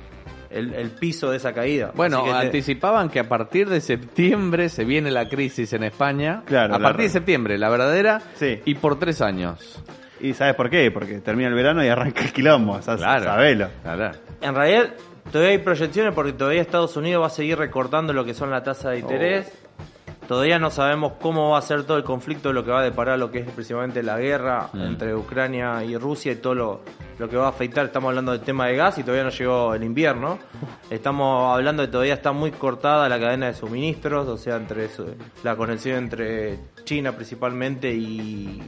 el, 0.51 0.75
el 0.75 0.91
piso 0.91 1.31
de 1.31 1.37
esa 1.37 1.53
caída. 1.53 1.93
Bueno, 1.95 2.25
te- 2.25 2.31
anticipaban 2.33 3.09
que 3.09 3.21
a 3.21 3.29
partir 3.29 3.69
de 3.69 3.81
septiembre 3.81 4.69
se 4.69 4.85
viene 4.85 5.11
la 5.11 5.29
crisis 5.29 5.73
en 5.75 5.85
España. 5.85 6.43
Claro, 6.47 6.75
A 6.75 6.79
partir 6.81 7.03
de 7.03 7.07
re- 7.09 7.13
septiembre, 7.13 7.59
la 7.59 7.69
verdadera. 7.69 8.21
Sí. 8.35 8.61
Y 8.65 8.75
por 8.75 8.99
tres 8.99 9.21
años. 9.21 9.81
¿Y 10.21 10.35
sabes 10.35 10.55
por 10.55 10.69
qué? 10.71 10.91
Porque 10.91 11.21
termina 11.21 11.49
el 11.49 11.55
verano 11.55 11.85
y 11.85 11.89
arranca 11.89 12.23
el 12.23 12.33
quilombo. 12.33 12.75
o 12.75 12.83
sea, 12.83 12.97
Sabelo. 12.99 13.69
Claro. 13.83 14.11
En 14.41 14.55
realidad, 14.55 14.91
todavía 15.31 15.53
hay 15.53 15.59
proyecciones 15.59 16.15
porque 16.15 16.33
todavía 16.33 16.61
Estados 16.61 16.97
Unidos 16.97 17.23
va 17.23 17.27
a 17.29 17.31
seguir 17.31 17.59
recortando 17.59 18.13
lo 18.13 18.25
que 18.25 18.35
son 18.35 18.51
la 18.51 18.63
tasa 18.63 18.91
de 18.91 18.99
interés. 19.01 19.53
Todavía 20.29 20.59
no 20.61 20.71
sabemos 20.71 21.15
cómo 21.21 21.51
va 21.51 21.59
a 21.59 21.63
ser 21.63 21.83
todo 21.85 21.97
el 21.97 22.05
conflicto, 22.05 22.53
lo 22.53 22.65
que 22.65 22.71
va 22.71 22.81
a 22.81 22.85
deparar 22.85 23.19
lo 23.19 23.33
que 23.33 23.41
es 23.41 23.51
principalmente 23.51 24.03
la 24.03 24.17
guerra 24.19 24.69
Mm. 24.73 24.81
entre 24.83 25.15
Ucrania 25.15 25.83
y 25.83 25.97
Rusia 25.97 26.31
y 26.33 26.37
todo 26.37 26.55
lo, 26.55 26.81
lo 27.21 27.29
que 27.29 27.37
va 27.37 27.47
a 27.47 27.51
afectar. 27.51 27.85
Estamos 27.85 28.09
hablando 28.09 28.33
del 28.33 28.41
tema 28.41 28.67
de 28.67 28.77
gas 28.77 28.97
y 28.99 29.03
todavía 29.03 29.25
no 29.25 29.31
llegó 29.31 29.75
el 29.75 29.85
invierno. 29.85 30.39
Estamos 30.89 31.55
hablando 31.55 31.83
de 31.83 31.89
que 31.89 31.93
todavía 31.93 32.15
está 32.15 32.33
muy 32.33 32.51
cortada 32.51 33.09
la 33.11 33.21
cadena 33.21 33.47
de 33.49 33.55
suministros, 33.55 34.27
o 34.27 34.39
sea, 34.39 34.57
entre 34.57 34.89
su- 34.89 35.15
la 35.45 35.55
conexión 35.55 35.99
entre 35.99 36.59
China 36.85 37.13
principalmente 37.13 37.93
y, 37.93 38.63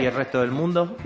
y 0.00 0.04
el 0.04 0.12
resto 0.12 0.40
del 0.40 0.50
mundo. 0.50 0.96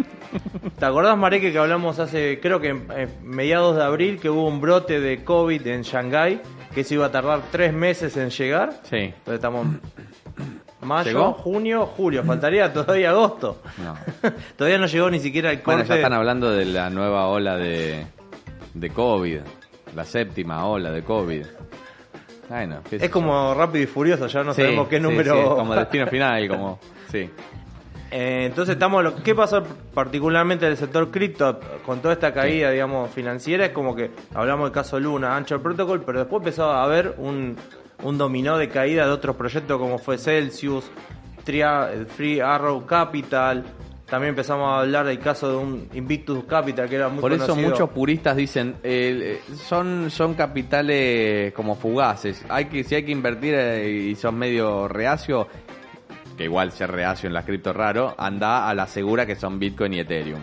¿Te 0.78 0.86
acordás, 0.86 1.16
Mareque, 1.18 1.52
que 1.52 1.58
hablamos 1.58 1.98
hace, 1.98 2.40
creo 2.40 2.60
que 2.60 2.70
en 2.70 2.86
eh, 2.96 3.08
mediados 3.22 3.76
de 3.76 3.84
abril, 3.84 4.18
que 4.18 4.30
hubo 4.30 4.48
un 4.48 4.60
brote 4.60 4.98
de 4.98 5.22
COVID 5.22 5.66
en 5.66 5.82
Shanghái, 5.82 6.40
que 6.74 6.82
se 6.82 6.94
iba 6.94 7.06
a 7.06 7.12
tardar 7.12 7.42
tres 7.52 7.74
meses 7.74 8.16
en 8.16 8.30
llegar? 8.30 8.72
Sí. 8.84 8.96
Entonces 8.96 9.34
estamos 9.34 9.66
mayo, 10.86 11.08
¿Llegó? 11.10 11.32
junio, 11.34 11.86
julio, 11.86 12.22
faltaría 12.24 12.72
todavía 12.72 13.10
agosto. 13.10 13.60
No. 13.78 13.94
todavía 14.56 14.78
no 14.78 14.86
llegó 14.86 15.10
ni 15.10 15.18
siquiera 15.20 15.50
el 15.50 15.58
Bueno, 15.58 15.80
corte. 15.80 15.88
ya 15.88 15.96
están 15.96 16.12
hablando 16.14 16.50
de 16.50 16.64
la 16.64 16.88
nueva 16.90 17.26
ola 17.26 17.56
de, 17.56 18.06
de 18.74 18.90
COVID. 18.90 19.40
La 19.94 20.04
séptima 20.04 20.66
ola 20.66 20.90
de 20.90 21.02
COVID. 21.02 21.44
Bueno, 22.48 22.80
sé 22.88 22.96
es 23.04 23.10
como 23.10 23.54
rápido 23.54 23.84
y 23.84 23.86
furioso, 23.86 24.26
ya 24.28 24.44
no 24.44 24.54
Sí, 24.54 24.62
sabemos 24.62 24.88
qué 24.88 25.00
número. 25.00 25.34
sí, 25.34 25.42
como 25.56 25.74
destino 25.76 26.06
final, 26.06 26.48
como. 26.48 26.78
Sí. 27.10 27.28
Eh, 28.10 28.44
entonces 28.46 28.74
estamos 28.74 29.02
lo 29.02 29.16
qué 29.16 29.34
pasó 29.34 29.64
particularmente 29.92 30.64
en 30.64 30.70
el 30.72 30.78
sector 30.78 31.10
cripto 31.10 31.58
con 31.84 31.98
toda 32.00 32.14
esta 32.14 32.32
caída 32.32 32.70
digamos 32.70 33.10
financiera 33.10 33.66
es 33.66 33.72
como 33.72 33.96
que 33.96 34.12
hablamos 34.32 34.66
del 34.66 34.72
caso 34.72 35.00
Luna 35.00 35.36
Anchor 35.36 35.60
Protocol 35.60 36.04
pero 36.06 36.20
después 36.20 36.38
empezó 36.40 36.70
a 36.70 36.84
haber 36.84 37.16
un, 37.18 37.56
un 38.02 38.18
dominó 38.18 38.58
de 38.58 38.68
caída 38.68 39.06
de 39.06 39.12
otros 39.12 39.36
proyectos 39.36 39.78
como 39.78 39.98
fue 39.98 40.18
Celsius 40.18 40.84
Tria- 41.44 41.90
eh, 41.92 42.04
Free 42.06 42.40
Arrow 42.40 42.84
Capital 42.86 43.64
también 44.08 44.30
empezamos 44.30 44.68
a 44.72 44.80
hablar 44.80 45.04
del 45.06 45.18
caso 45.18 45.50
de 45.50 45.56
un 45.56 45.88
Invictus 45.94 46.44
Capital 46.44 46.88
que 46.88 46.94
era 46.94 47.08
muy 47.08 47.20
Por 47.20 47.32
eso 47.32 47.46
conocido. 47.48 47.70
muchos 47.70 47.90
puristas 47.90 48.36
dicen, 48.36 48.76
eh, 48.84 49.40
eh, 49.48 49.54
son, 49.56 50.12
son 50.12 50.34
capitales 50.34 51.52
como 51.54 51.74
fugaces. 51.74 52.44
Hay 52.48 52.66
que, 52.66 52.84
si 52.84 52.94
hay 52.94 53.02
que 53.04 53.10
invertir 53.10 53.54
eh, 53.56 53.88
y 54.10 54.14
son 54.14 54.36
medio 54.38 54.86
reacio, 54.86 55.48
que 56.36 56.44
igual 56.44 56.70
ser 56.70 56.92
reacio 56.92 57.26
en 57.26 57.32
las 57.34 57.44
cripto 57.44 57.72
raro, 57.72 58.14
anda 58.16 58.68
a 58.68 58.74
la 58.74 58.86
segura 58.86 59.26
que 59.26 59.34
son 59.34 59.58
Bitcoin 59.58 59.94
y 59.94 59.98
Ethereum. 59.98 60.40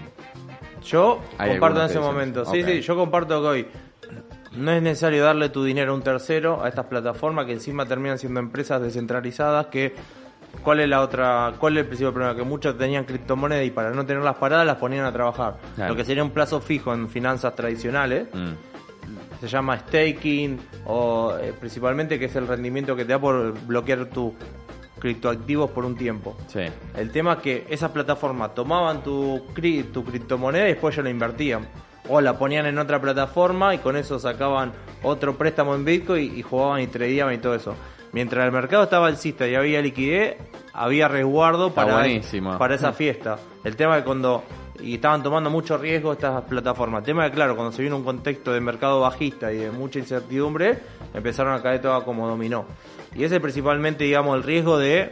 Yo 0.86 1.22
comparto 1.38 1.80
en 1.80 1.86
ese 1.90 2.00
momento. 2.02 2.44
Sí, 2.44 2.64
sí, 2.64 2.82
yo 2.82 2.98
comparto 2.98 3.42
que 3.42 3.48
hoy 3.48 3.68
no 4.56 4.72
es 4.72 4.82
necesario 4.82 5.24
darle 5.24 5.50
tu 5.50 5.64
dinero 5.64 5.92
a 5.92 5.96
un 5.96 6.02
tercero, 6.04 6.64
a 6.64 6.70
estas 6.70 6.86
plataformas 6.86 7.46
que 7.46 7.54
encima 7.54 7.86
terminan 7.86 8.18
siendo 8.20 8.40
empresas 8.40 8.82
descentralizadas 8.82 9.68
que 9.68 9.94
¿Cuál 10.64 10.82
es 10.82 10.88
la 10.88 11.02
otra? 11.02 11.54
¿Cuál 11.58 11.78
es 11.78 11.82
el 11.82 11.88
principal 11.88 12.14
problema? 12.14 12.36
Que 12.36 12.44
muchos 12.44 12.78
tenían 12.78 13.06
criptomonedas 13.06 13.66
y 13.66 13.72
para 13.72 13.90
no 13.90 14.06
tenerlas 14.06 14.36
paradas 14.36 14.68
las 14.68 14.76
ponían 14.78 15.04
a 15.04 15.12
trabajar. 15.12 15.58
Claro. 15.74 15.94
Lo 15.94 15.98
que 15.98 16.06
sería 16.06 16.24
un 16.24 16.30
plazo 16.30 16.62
fijo 16.62 16.94
en 16.94 17.10
finanzas 17.10 17.56
tradicionales 17.56 18.28
Mm. 18.32 18.52
se 19.42 19.48
llama 19.48 19.80
staking 19.80 20.60
o 20.86 21.34
eh, 21.42 21.54
principalmente 21.60 22.20
que 22.20 22.26
es 22.26 22.36
el 22.36 22.48
rendimiento 22.48 22.96
que 22.96 23.04
te 23.04 23.14
da 23.14 23.20
por 23.20 23.52
bloquear 23.66 24.06
tus 24.06 24.34
criptoactivos 25.00 25.72
por 25.72 25.86
un 25.86 25.96
tiempo. 25.96 26.38
Sí. 26.48 26.62
El 26.96 27.10
tema 27.12 27.34
es 27.34 27.40
que 27.40 27.66
esas 27.70 27.90
plataformas 27.90 28.54
tomaban 28.54 29.02
tu, 29.04 29.42
cri- 29.56 29.92
tu 29.92 30.04
criptomoneda 30.04 30.66
y 30.66 30.74
después 30.74 30.96
ya 30.96 31.02
la 31.02 31.10
invertían. 31.10 31.68
O 32.10 32.22
la 32.22 32.38
ponían 32.38 32.66
en 32.66 32.78
otra 32.78 33.00
plataforma 33.00 33.74
y 33.74 33.78
con 33.78 33.96
eso 33.96 34.20
sacaban 34.20 34.74
otro 35.04 35.38
préstamo 35.38 35.76
en 35.76 35.86
Bitcoin 35.86 36.34
y, 36.36 36.40
y 36.40 36.42
jugaban 36.42 36.82
y 36.82 36.88
tradeaban 36.88 37.34
y 37.34 37.38
todo 37.38 37.56
eso. 37.56 37.76
Mientras 38.12 38.46
el 38.46 38.52
mercado 38.52 38.84
estaba 38.84 39.08
alcista 39.08 39.48
y 39.48 39.56
había 39.56 39.82
liquidez, 39.82 40.38
había 40.74 41.08
resguardo 41.08 41.74
para, 41.74 42.06
para 42.58 42.76
esa 42.76 42.94
fiesta. 42.94 43.38
El 43.64 43.76
tema 43.76 43.98
que 43.98 44.04
cuando 44.04 44.44
y 44.84 44.96
estaban 44.96 45.24
tomando 45.24 45.50
mucho 45.50 45.78
riesgo 45.78 46.12
estas 46.12 46.44
plataformas. 46.44 47.00
El 47.00 47.06
tema 47.06 47.26
es 47.26 47.32
que, 47.32 47.36
claro, 47.36 47.56
cuando 47.56 47.72
se 47.72 47.82
vino 47.82 47.96
un 47.96 48.04
contexto 48.04 48.52
de 48.52 48.60
mercado 48.60 49.02
bajista 49.02 49.52
y 49.52 49.58
de 49.58 49.72
mucha 49.72 50.00
incertidumbre, 50.00 50.80
empezaron 51.14 51.54
a 51.54 51.62
caer 51.62 51.82
todo 51.82 52.04
como 52.04 52.28
dominó. 52.28 52.66
Y 53.16 53.24
ese 53.24 53.36
es 53.36 53.42
principalmente, 53.42 54.04
digamos, 54.04 54.36
el 54.36 54.44
riesgo 54.44 54.78
de 54.78 55.12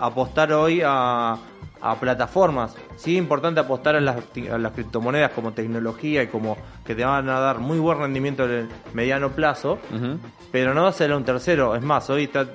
apostar 0.00 0.52
hoy 0.52 0.82
a, 0.84 1.38
a 1.82 1.96
plataformas. 1.96 2.74
Sí, 2.96 3.16
es 3.16 3.18
importante 3.18 3.60
apostar 3.60 3.96
a 3.96 4.00
las, 4.00 4.16
a 4.50 4.58
las 4.58 4.72
criptomonedas 4.72 5.32
como 5.32 5.52
tecnología 5.52 6.22
y 6.22 6.28
como 6.28 6.56
que 6.86 6.94
te 6.94 7.04
van 7.04 7.28
a 7.28 7.40
dar 7.40 7.58
muy 7.58 7.78
buen 7.78 7.98
rendimiento 7.98 8.44
en 8.44 8.50
el 8.52 8.68
mediano 8.94 9.30
plazo, 9.30 9.78
Ujú. 9.94 10.18
pero 10.52 10.74
no 10.74 10.86
hacerle 10.86 11.14
a 11.14 11.18
un 11.18 11.24
tercero. 11.24 11.74
Es 11.74 11.82
más, 11.82 12.08
hoy 12.08 12.24
está 12.24 12.46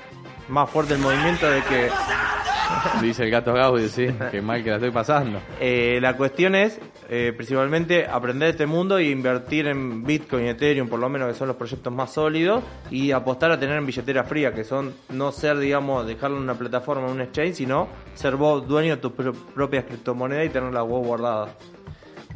más 0.47 0.69
fuerte 0.69 0.93
el 0.93 0.99
movimiento 1.01 1.49
de 1.49 1.61
que 1.63 1.89
Dice 3.01 3.23
el 3.23 3.31
gato 3.31 3.53
Gaudio, 3.53 3.87
sí, 3.87 4.07
que 4.31 4.41
mal 4.41 4.63
que 4.63 4.69
la 4.69 4.75
estoy 4.77 4.91
pasando. 4.91 5.39
Eh, 5.59 5.99
la 6.01 6.15
cuestión 6.17 6.55
es 6.55 6.79
eh, 7.09 7.33
principalmente 7.35 8.05
aprender 8.05 8.49
este 8.49 8.65
mundo 8.65 8.99
y 8.99 9.09
invertir 9.09 9.67
en 9.67 10.03
Bitcoin 10.03 10.45
y 10.45 10.49
Ethereum, 10.49 10.87
por 10.89 10.99
lo 10.99 11.09
menos 11.09 11.29
que 11.29 11.33
son 11.35 11.47
los 11.47 11.57
proyectos 11.57 11.93
más 11.93 12.11
sólidos, 12.13 12.63
y 12.91 13.11
apostar 13.11 13.51
a 13.51 13.59
tener 13.59 13.77
en 13.77 13.85
billetera 13.85 14.23
fría, 14.23 14.53
que 14.53 14.63
son 14.63 14.93
no 15.09 15.31
ser, 15.31 15.57
digamos, 15.59 16.05
dejarlo 16.05 16.37
en 16.37 16.43
una 16.43 16.55
plataforma, 16.55 17.07
en 17.07 17.13
un 17.13 17.21
exchange, 17.21 17.55
sino 17.55 17.87
ser 18.15 18.35
vos 18.35 18.67
dueño 18.67 18.95
de 18.95 19.01
tus 19.01 19.11
pro- 19.13 19.33
propias 19.33 19.85
criptomonedas 19.85 20.45
y 20.45 20.49
tenerlas 20.49 20.85
vos 20.87 21.05
guardadas. 21.05 21.49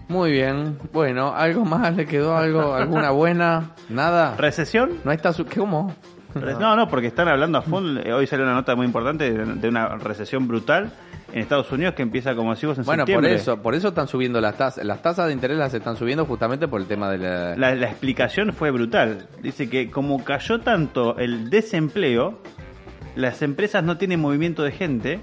Muy 0.08 0.32
bien. 0.32 0.78
Bueno, 0.92 1.34
¿algo 1.34 1.64
más? 1.64 1.96
¿Le 1.96 2.06
quedó 2.06 2.36
algo? 2.36 2.74
¿Alguna 2.74 3.12
buena? 3.12 3.72
¿Nada? 3.88 4.36
¿Recesión? 4.38 5.00
¿No 5.06 5.12
está 5.14 5.32
su... 5.32 5.46
¿Cómo? 5.46 5.96
No, 6.36 6.76
no, 6.76 6.88
porque 6.88 7.08
están 7.08 7.28
hablando 7.28 7.58
a 7.58 7.62
fondo. 7.62 8.02
Hoy 8.16 8.28
salió 8.28 8.46
una 8.46 8.54
nota 8.54 8.76
muy 8.76 8.86
importante 8.86 9.32
de, 9.32 9.68
una 9.68 9.98
recesión 9.98 10.48
brutal 10.48 10.92
en 11.34 11.40
Estados 11.40 11.72
Unidos 11.72 11.94
que 11.94 12.02
empieza 12.02 12.36
como 12.36 12.52
decimos 12.52 12.78
en 12.78 12.86
Bueno, 12.86 13.04
por 13.04 13.08
septiembre. 13.08 13.34
eso, 13.34 13.62
por 13.62 13.76
eso 13.76 13.90
están 13.90 14.08
subiendo 14.08 14.42
las 14.42 14.58
tasas. 14.58 14.84
Las 14.84 15.02
tasas 15.02 15.28
de 15.28 15.34
interés 15.34 15.58
las 15.58 15.74
están 15.74 15.98
subiendo 15.98 16.26
justamente 16.26 16.68
por 16.68 16.82
el 16.82 16.88
tema 16.88 17.10
de 17.10 17.18
la... 17.18 17.56
La, 17.56 17.76
la 17.76 17.88
explicación 17.88 18.54
fue 18.54 18.72
brutal. 18.72 19.28
Dice 19.42 19.70
que 19.70 19.90
como 19.90 20.24
cayó 20.24 20.60
tanto 20.60 21.18
el 21.18 21.50
desempleo, 21.50 22.42
las 23.16 23.42
empresas 23.42 23.84
no 23.84 23.98
tienen 23.98 24.20
movimiento 24.20 24.64
de 24.64 24.72
gente, 24.72 25.20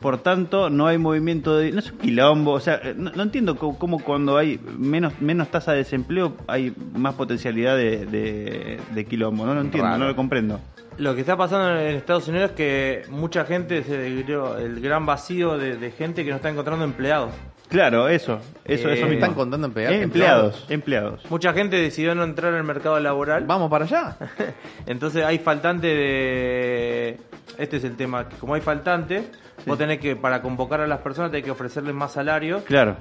por 0.00 0.18
tanto 0.18 0.70
no 0.70 0.86
hay 0.86 0.98
movimiento 0.98 1.56
de... 1.56 1.72
No 1.72 1.78
es 1.78 1.92
un 1.92 1.98
quilombo, 1.98 2.52
o 2.52 2.60
sea, 2.60 2.80
eh, 2.82 2.94
no, 2.96 3.10
no 3.12 3.22
entiendo 3.22 3.56
cómo, 3.56 3.78
cómo 3.78 3.98
cuando 3.98 4.36
hay 4.36 4.58
menos 4.78 5.20
menos 5.20 5.50
tasa 5.50 5.72
de 5.72 5.78
desempleo 5.78 6.36
hay 6.46 6.72
más 6.94 7.14
potencialidad 7.14 7.76
de, 7.76 8.06
de, 8.06 8.80
de 8.94 9.04
quilombo. 9.04 9.46
No 9.46 9.54
lo 9.54 9.60
entiendo, 9.60 9.86
Raro. 9.88 9.98
no 9.98 10.08
lo 10.08 10.16
comprendo. 10.16 10.60
Lo 11.00 11.14
que 11.14 11.22
está 11.22 11.34
pasando 11.34 11.80
en 11.80 11.96
Estados 11.96 12.28
Unidos 12.28 12.50
es 12.50 12.56
que 12.56 13.02
mucha 13.08 13.46
gente, 13.46 13.82
se 13.82 14.06
el 14.06 14.80
gran 14.82 15.06
vacío 15.06 15.56
de, 15.56 15.76
de 15.78 15.90
gente 15.92 16.24
que 16.24 16.30
no 16.30 16.36
está 16.36 16.50
encontrando 16.50 16.84
empleados. 16.84 17.32
Claro, 17.68 18.06
eso, 18.08 18.40
eso, 18.66 18.88
Eh, 18.90 18.94
eso 18.94 19.04
¿Me 19.06 19.12
mismo. 19.12 19.12
están 19.12 19.34
contando? 19.34 19.68
Eh, 19.80 20.02
empleados, 20.02 20.66
empleados. 20.68 21.22
Mucha 21.30 21.54
gente 21.54 21.76
decidió 21.76 22.14
no 22.14 22.22
entrar 22.24 22.52
al 22.52 22.64
mercado 22.64 23.00
laboral. 23.00 23.44
Vamos 23.46 23.70
para 23.70 23.86
allá. 23.86 24.16
Entonces 24.86 25.24
hay 25.24 25.38
faltante 25.38 25.86
de... 25.86 27.18
Este 27.56 27.78
es 27.78 27.84
el 27.84 27.96
tema, 27.96 28.28
que 28.28 28.36
como 28.36 28.54
hay 28.54 28.60
faltante, 28.60 29.24
vos 29.64 29.78
tenés 29.78 30.00
que, 30.00 30.16
para 30.16 30.42
convocar 30.42 30.82
a 30.82 30.86
las 30.86 30.98
personas, 31.00 31.30
tenés 31.30 31.44
que 31.46 31.50
ofrecerles 31.50 31.94
más 31.94 32.12
salario 32.12 32.62
Claro. 32.64 32.96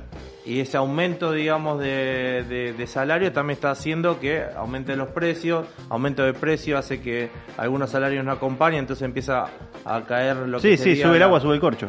Y 0.49 0.59
ese 0.61 0.77
aumento, 0.77 1.31
digamos, 1.31 1.79
de, 1.79 2.43
de- 2.49 2.73
de 2.73 2.87
salario 2.87 3.31
también 3.31 3.55
está 3.55 3.69
haciendo 3.71 4.19
que 4.19 4.43
aumenten 4.57 4.97
los 4.97 5.09
precios, 5.09 5.67
aumento 5.89 6.23
de 6.23 6.33
precio 6.33 6.77
hace 6.77 6.99
que 7.01 7.29
algunos 7.57 7.91
salarios 7.91 8.25
no 8.25 8.31
acompañen, 8.31 8.79
entonces 8.79 9.03
empieza 9.05 9.45
a 9.85 10.01
caer 10.05 10.37
lo 10.37 10.59
Sí, 10.59 10.69
que 10.71 10.77
sí, 10.77 10.83
sería 10.83 11.05
sube 11.07 11.17
el 11.17 11.23
agua, 11.23 11.39
sube 11.39 11.53
el 11.53 11.59
corcho. 11.61 11.87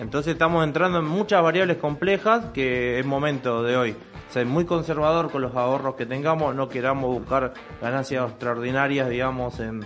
entonces 0.00 0.34
estamos 0.34 0.64
entrando 0.64 0.98
en 0.98 1.04
muchas 1.06 1.42
variables 1.42 1.78
complejas 1.78 2.46
que 2.52 2.98
es 3.00 3.06
momento 3.06 3.62
de 3.62 3.76
hoy 3.76 3.96
ser 4.28 4.44
muy 4.46 4.64
conservador 4.64 5.30
con 5.30 5.40
los 5.42 5.54
ahorros 5.54 5.94
que 5.94 6.04
tengamos, 6.04 6.54
no 6.54 6.68
queramos 6.68 7.10
buscar 7.18 7.54
ganancias 7.80 8.28
extraordinarias, 8.28 9.08
digamos, 9.08 9.58
en, 9.60 9.80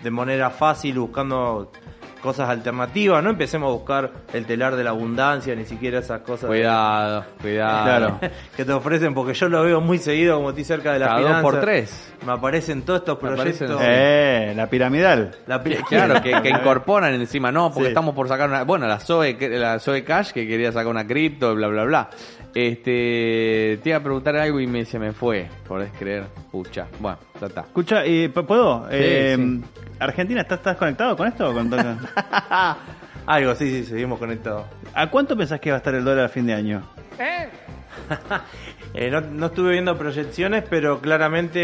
de 0.00 0.10
manera 0.10 0.50
fácil, 0.50 0.98
buscando 0.98 1.70
cosas 2.22 2.48
alternativas, 2.48 3.22
no 3.22 3.30
empecemos 3.30 3.68
a 3.68 3.72
buscar 3.72 4.10
el 4.32 4.46
telar 4.46 4.76
de 4.76 4.84
la 4.84 4.90
abundancia, 4.90 5.54
ni 5.56 5.64
siquiera 5.64 5.98
esas 5.98 6.20
cosas 6.20 6.46
Cuidado, 6.48 7.24
cuidado. 7.40 8.18
Claro. 8.18 8.20
que 8.56 8.64
te 8.64 8.72
ofrecen, 8.72 9.12
porque 9.12 9.34
yo 9.34 9.48
lo 9.48 9.62
veo 9.64 9.80
muy 9.80 9.98
seguido 9.98 10.36
como 10.36 10.50
estoy 10.50 10.64
cerca 10.64 10.92
de 10.92 11.00
la 11.00 11.06
Cada 11.06 11.18
dos 11.18 11.26
finanza. 11.28 11.42
por 11.42 11.60
tres. 11.60 12.12
Me 12.24 12.32
aparecen 12.32 12.82
todos 12.82 13.00
estos 13.00 13.16
aparecen, 13.18 13.66
proyectos. 13.66 13.80
Eh, 13.84 14.52
la 14.56 14.66
piramidal. 14.68 15.32
La 15.46 15.62
pi- 15.62 15.74
Claro, 15.88 16.22
que, 16.22 16.40
que 16.40 16.48
incorporan 16.50 17.12
encima, 17.14 17.50
no, 17.50 17.70
porque 17.72 17.86
Sí. 17.86 17.88
estamos 17.88 18.14
por 18.14 18.28
sacar 18.28 18.48
una. 18.48 18.62
Bueno, 18.62 18.86
la 18.86 19.00
Zoe, 19.00 19.36
la 19.50 19.78
Zoe 19.80 20.04
Cash 20.04 20.30
que 20.30 20.46
quería 20.46 20.70
sacar 20.70 20.86
una 20.88 21.06
cripto, 21.06 21.54
bla, 21.54 21.66
bla, 21.66 21.84
bla. 21.84 22.10
Este. 22.54 23.78
Te 23.82 23.88
iba 23.90 23.98
a 23.98 24.02
preguntar 24.02 24.36
algo 24.36 24.60
y 24.60 24.66
me, 24.66 24.84
se 24.84 24.98
me 24.98 25.12
fue, 25.12 25.48
podés 25.66 25.90
creer. 25.98 26.24
Pucha. 26.50 26.86
Bueno, 27.00 27.18
ya 27.40 27.46
está. 27.46 27.60
Escucha, 27.62 28.04
eh, 28.04 28.28
¿p- 28.28 28.42
¿puedo? 28.42 28.82
Sí, 28.88 28.94
Eh, 28.96 29.36
sí. 29.38 29.64
Argentina, 29.98 30.40
¿estás, 30.42 30.58
estás 30.58 30.76
conectado 30.76 31.16
con 31.16 31.28
esto? 31.28 31.50
o 31.50 31.54
con- 31.54 31.70
Algo, 33.26 33.54
sí, 33.54 33.70
sí, 33.70 33.84
seguimos 33.84 34.18
conectados. 34.18 34.64
¿A 34.94 35.08
cuánto 35.08 35.36
pensás 35.36 35.60
que 35.60 35.70
va 35.70 35.76
a 35.76 35.78
estar 35.78 35.94
el 35.94 36.04
dólar 36.04 36.24
a 36.26 36.28
fin 36.28 36.44
de 36.46 36.54
año? 36.54 36.82
Eh, 37.18 37.48
no, 39.10 39.20
no 39.20 39.46
estuve 39.46 39.72
viendo 39.72 39.96
proyecciones, 39.96 40.64
pero 40.68 41.00
claramente. 41.00 41.58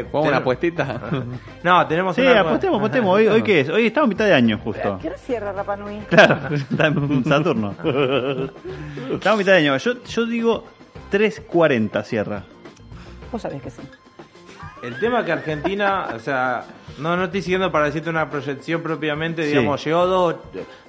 eh, 0.00 0.04
¿Pongo 0.10 0.28
una 0.28 0.38
apuestita? 0.38 1.00
No, 1.62 1.86
tenemos 1.86 2.14
Sí, 2.16 2.22
una. 2.22 2.40
apostemos, 2.40 2.78
apostemos. 2.78 3.14
¿Hoy, 3.16 3.26
¿Hoy 3.28 3.42
qué 3.42 3.60
es? 3.60 3.68
Hoy 3.68 3.86
estamos 3.86 4.08
a 4.08 4.10
mitad 4.10 4.24
de 4.26 4.34
año, 4.34 4.58
justo. 4.62 4.98
¿Qué 5.00 5.08
hora 5.08 5.18
cierra 5.18 5.52
Rapa 5.52 5.76
Nui? 5.76 5.98
Claro, 6.08 6.54
está 6.54 6.86
en 6.88 7.24
Saturno. 7.24 7.74
Estamos 7.82 9.26
a 9.26 9.36
mitad 9.36 9.52
de 9.52 9.58
año. 9.58 9.76
Yo, 9.78 10.02
yo 10.04 10.26
digo 10.26 10.64
3.40 11.12 12.02
cierra. 12.04 12.44
Vos 13.32 13.42
sabés 13.42 13.62
que 13.62 13.70
sí. 13.70 13.80
El 14.84 14.98
tema 15.00 15.20
es 15.20 15.24
que 15.26 15.32
Argentina, 15.32 16.08
o 16.14 16.18
sea, 16.18 16.64
no, 16.98 17.16
no 17.16 17.24
estoy 17.24 17.40
siguiendo 17.40 17.72
para 17.72 17.86
decirte 17.86 18.10
una 18.10 18.28
proyección 18.28 18.82
propiamente, 18.82 19.42
Sí. 19.44 19.48
digamos, 19.48 19.82
llegó 19.82 20.06
dos, 20.06 20.34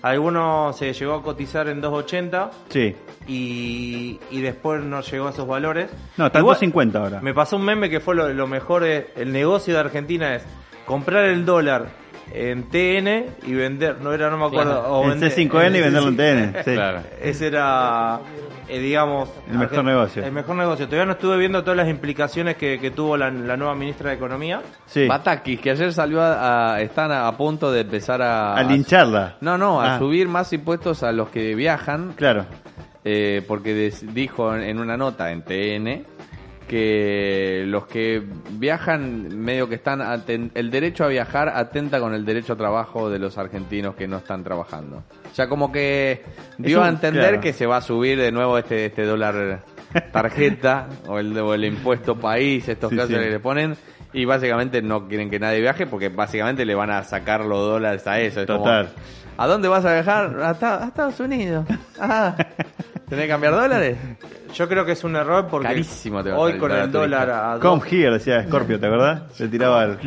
algunos 0.01 0.77
se 0.77 0.91
llegó 0.93 1.13
a 1.13 1.23
cotizar 1.23 1.67
en 1.69 1.81
2.80 1.81 2.49
Sí. 2.69 2.95
y, 3.27 4.19
y 4.31 4.41
después 4.41 4.83
no 4.83 5.01
llegó 5.01 5.27
a 5.27 5.29
esos 5.29 5.47
valores. 5.47 5.89
No, 6.17 6.25
está 6.27 6.39
en 6.39 6.43
Igual, 6.43 6.57
2.50 6.57 6.95
ahora. 6.95 7.21
Me 7.21 7.33
pasó 7.33 7.55
un 7.55 7.63
meme 7.65 7.89
que 7.89 7.99
fue 8.01 8.15
lo, 8.15 8.27
lo 8.33 8.47
mejor, 8.47 8.83
es, 8.83 9.05
el 9.15 9.31
negocio 9.31 9.73
de 9.73 9.79
Argentina 9.79 10.35
es 10.35 10.43
comprar 10.85 11.25
el 11.25 11.45
dólar 11.45 11.87
en 12.33 12.63
TN 12.63 13.25
y 13.47 13.53
vender, 13.53 13.97
no 14.01 14.11
era, 14.13 14.29
no 14.29 14.37
me 14.37 14.45
acuerdo, 14.45 14.79
Claro. 14.81 14.93
o 14.95 15.03
En 15.03 15.19
vender- 15.19 15.31
C5N 15.31 15.77
y 15.77 15.81
venderlo 15.81 16.09
en 16.09 16.17
TN. 16.17 16.63
Sí. 16.63 16.73
Claro. 16.73 16.99
Ese 17.21 17.47
era, 17.47 18.19
eh, 18.67 18.79
digamos... 18.79 19.29
El 19.49 19.57
mejor 19.59 19.83
negocio. 19.85 20.23
El 20.25 20.31
mejor 20.31 20.55
negocio. 20.55 20.85
Todavía 20.87 21.05
no 21.05 21.11
estuve 21.13 21.37
viendo 21.37 21.61
todas 21.63 21.77
las 21.77 21.87
implicaciones 21.87 22.57
que, 22.57 22.79
que 22.79 22.91
tuvo 22.91 23.15
la, 23.15 23.29
la 23.31 23.55
nueva 23.55 23.75
ministra 23.75 24.09
de 24.09 24.15
Economía. 24.17 24.61
Sí. 24.85 25.07
Batakis, 25.07 25.59
que 25.61 25.71
ayer 25.71 25.93
salió 25.93 26.21
a, 26.21 26.73
a- 26.75 26.81
están 26.81 27.11
a, 27.11 27.27
a 27.27 27.37
punto 27.37 27.71
de 27.71 27.81
empezar 27.81 28.21
a... 28.21 28.55
A 28.55 28.63
lincharla. 28.63 29.37
No, 29.41 29.57
no, 29.57 29.79
a 29.81 29.95
Ah. 29.95 29.99
subir 29.99 30.27
más 30.27 30.51
impuestos 30.51 31.03
a 31.03 31.11
los 31.11 31.29
que 31.29 31.55
viajan, 31.55 32.13
Claro. 32.17 32.45
eh, 33.03 33.43
porque 33.47 33.73
des- 33.73 34.13
dijo 34.13 34.53
en, 34.55 34.63
en 34.63 34.79
una 34.79 34.97
nota 34.97 35.31
en 35.31 35.41
TN 35.43 36.05
que 36.67 37.63
los 37.67 37.85
que 37.87 38.23
viajan 38.51 39.37
medio 39.39 39.67
que 39.69 39.75
están 39.75 40.01
el 40.53 40.71
derecho 40.71 41.03
a 41.03 41.07
viajar 41.07 41.49
atenta 41.49 41.99
con 41.99 42.13
el 42.13 42.25
derecho 42.25 42.53
a 42.53 42.55
trabajo 42.55 43.09
de 43.09 43.19
los 43.19 43.37
argentinos 43.37 43.95
que 43.95 44.07
no 44.07 44.17
están 44.17 44.43
trabajando. 44.43 45.03
O 45.31 45.35
sea, 45.35 45.47
como 45.47 45.71
que 45.71 46.23
dio 46.57 46.79
un- 46.79 46.85
a 46.85 46.89
entender 46.89 47.23
claro. 47.29 47.41
que 47.41 47.53
se 47.53 47.65
va 47.65 47.77
a 47.77 47.81
subir 47.81 48.19
de 48.19 48.31
nuevo 48.31 48.57
este 48.57 48.85
este 48.85 49.03
dólar 49.05 49.61
tarjeta 50.11 50.87
o 51.07 51.19
el, 51.19 51.37
o 51.37 51.53
el 51.53 51.65
impuesto 51.65 52.15
país, 52.19 52.67
estos 52.67 52.89
Sí, 52.89 52.95
casos 52.95 53.11
sí. 53.11 53.15
que 53.15 53.29
le 53.29 53.39
ponen 53.39 53.75
Y 54.13 54.25
básicamente 54.25 54.81
no 54.81 55.07
quieren 55.07 55.29
que 55.29 55.39
nadie 55.39 55.59
viaje 55.61 55.85
porque 55.87 56.09
básicamente 56.09 56.65
le 56.65 56.73
van 56.75 56.89
a 56.89 57.03
sacar 57.03 57.41
los 57.45 57.59
dólares 57.59 58.05
a 58.07 58.19
eso. 58.19 58.41
Es 58.41 58.47
como. 58.47 58.65
¿A 59.37 59.47
dónde 59.47 59.67
vas 59.67 59.83
a 59.83 59.93
viajar? 59.93 60.39
A 60.41 60.85
Estados 60.87 61.19
Unidos. 61.19 61.65
Ah, 61.99 62.35
¿Tenés 63.09 63.25
que 63.25 63.29
cambiar 63.29 63.53
dólares? 63.53 63.97
Yo 64.55 64.67
creo 64.69 64.85
que 64.85 64.93
es 64.93 65.03
un 65.03 65.15
error 65.15 65.47
porque 65.47 65.67
Carísimo 65.67 66.23
te 66.23 66.31
va 66.31 66.37
a 66.37 66.39
hoy 66.39 66.51
salir 66.53 66.59
con 66.61 66.69
para 66.69 66.83
el 66.85 66.91
turista. 66.91 67.19
dólar 67.19 67.29
a 67.29 67.59
Come 67.59 67.81
here, 67.89 68.11
decía 68.11 68.43
Scorpio, 68.43 68.79
¿te 68.79 68.87
acordás? 68.87 69.21
Se 69.33 69.47
tiraba 69.47 69.83
el... 69.83 69.97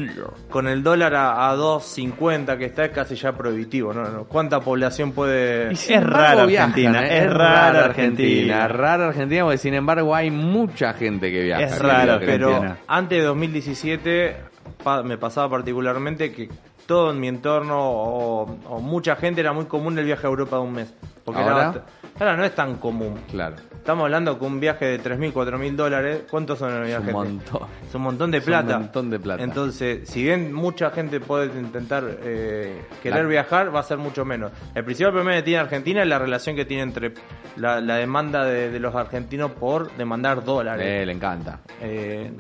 con 0.51 0.67
el 0.67 0.83
dólar 0.83 1.15
a, 1.15 1.51
a 1.51 1.55
2.50 1.57 2.57
que 2.59 2.65
está 2.65 2.87
es 2.87 2.91
casi 2.91 3.15
ya 3.15 3.33
prohibitivo, 3.33 3.93
¿no? 3.93 4.03
no. 4.09 4.25
¿Cuánta 4.25 4.61
población 4.61 5.13
puede 5.13 5.73
Y 5.73 5.77
sin 5.77 5.97
Es 5.97 6.03
embargo 6.03 6.19
rara 6.41 6.47
viajan, 6.47 6.71
Argentina, 6.71 7.07
¿eh? 7.07 7.19
es 7.25 7.33
rara 7.33 7.85
Argentina. 7.85 8.65
Es 8.67 8.73
rara 8.73 9.07
Argentina 9.09 9.43
porque 9.45 9.59
sin 9.59 9.75
embargo 9.75 10.15
hay 10.15 10.31
mucha 10.31 10.93
gente 10.95 11.31
que 11.31 11.43
viaja. 11.43 11.63
Es 11.63 11.79
rara 11.79 12.19
pero 12.19 12.49
Argentina. 12.49 12.79
antes 12.89 13.19
de 13.19 13.25
2017 13.27 14.37
pa- 14.83 15.03
me 15.03 15.19
pasaba 15.19 15.51
particularmente 15.51 16.33
que 16.33 16.49
todo 16.87 17.11
en 17.11 17.21
mi 17.21 17.29
entorno 17.29 17.77
o, 17.79 18.43
o 18.67 18.81
mucha 18.81 19.15
gente 19.17 19.41
era 19.43 19.53
muy 19.53 19.67
común 19.67 19.99
el 19.99 20.07
viaje 20.07 20.27
a 20.27 20.31
Europa 20.31 20.57
de 20.57 20.63
un 20.63 20.73
mes. 20.73 20.93
Porque 21.25 21.43
¿Ahora? 21.43 21.71
era- 21.75 21.85
ahora 22.21 22.37
no 22.37 22.45
es 22.45 22.55
tan 22.55 22.77
común. 22.77 23.15
Claro. 23.31 23.57
Estamos 23.73 24.05
hablando 24.05 24.39
que 24.39 24.45
un 24.45 24.61
viaje 24.61 24.85
de 24.85 25.01
3.000, 25.03 25.33
4.000 25.33 25.75
dólares, 25.77 26.23
¿cuántos 26.31 26.59
son 26.59 26.71
el 26.73 26.83
Es 26.83 26.89
viaje? 26.89 27.07
un 27.07 27.13
montón. 27.13 27.63
Es 27.89 27.95
un 27.95 28.03
montón 28.03 28.31
de 28.31 28.39
Es 28.39 28.45
un 28.45 28.47
plata. 28.49 28.79
montón 28.79 29.11
de 29.11 29.19
plata. 29.19 29.43
Entonces, 29.43 30.09
si 30.09 30.23
bien 30.23 30.53
mucha 30.53 30.91
gente 30.91 31.21
puede 31.21 31.47
intentar 31.59 32.05
eh, 32.23 32.83
querer 33.03 33.27
viajar, 33.27 33.75
va 33.75 33.81
a 33.81 33.85
ser 33.85 33.97
mucho 33.99 34.25
menos. 34.27 34.53
El 34.75 34.85
principal 34.85 35.13
problema 35.13 35.37
que 35.37 35.43
tiene 35.43 35.61
Argentina 35.61 36.03
es 36.03 36.09
la 36.09 36.19
relación 36.19 36.55
que 36.55 36.65
tiene 36.67 36.83
entre 36.83 37.15
la, 37.57 37.81
la 37.81 37.97
demanda 37.97 38.45
de, 38.45 38.71
de 38.71 38.79
los 38.79 38.95
argentinos 38.95 39.53
por 39.53 39.91
demandar 39.97 40.45
dólares. 40.45 40.85
Eh, 40.87 41.07
le 41.07 41.13
encanta. 41.13 41.61
Eh, 41.81 42.31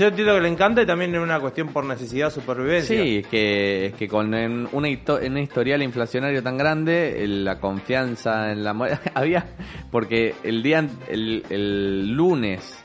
yo 0.00 0.08
entiendo 0.08 0.34
que 0.34 0.40
le 0.40 0.48
encanta 0.48 0.82
y 0.82 0.86
también 0.86 1.14
es 1.14 1.20
una 1.20 1.38
cuestión 1.40 1.68
por 1.68 1.84
necesidad, 1.84 2.30
supervivencia. 2.32 3.02
Sí, 3.02 3.18
es 3.18 3.26
que, 3.26 3.86
es 3.86 3.94
que 3.94 4.08
con 4.08 4.34
en 4.34 4.68
una, 4.72 4.88
hito- 4.88 5.20
en 5.22 5.32
un 5.32 5.38
historial 5.38 5.82
inflacionario 5.82 6.42
tan 6.42 6.56
grande, 6.56 7.24
la 7.28 7.60
confianza 7.60 8.50
en 8.52 8.64
la 8.64 8.72
moneda. 8.72 9.00
Había. 9.14 9.46
Porque 9.90 10.34
el 10.42 10.62
día. 10.62 10.86
El, 11.08 11.44
el 11.50 12.10
lunes. 12.12 12.82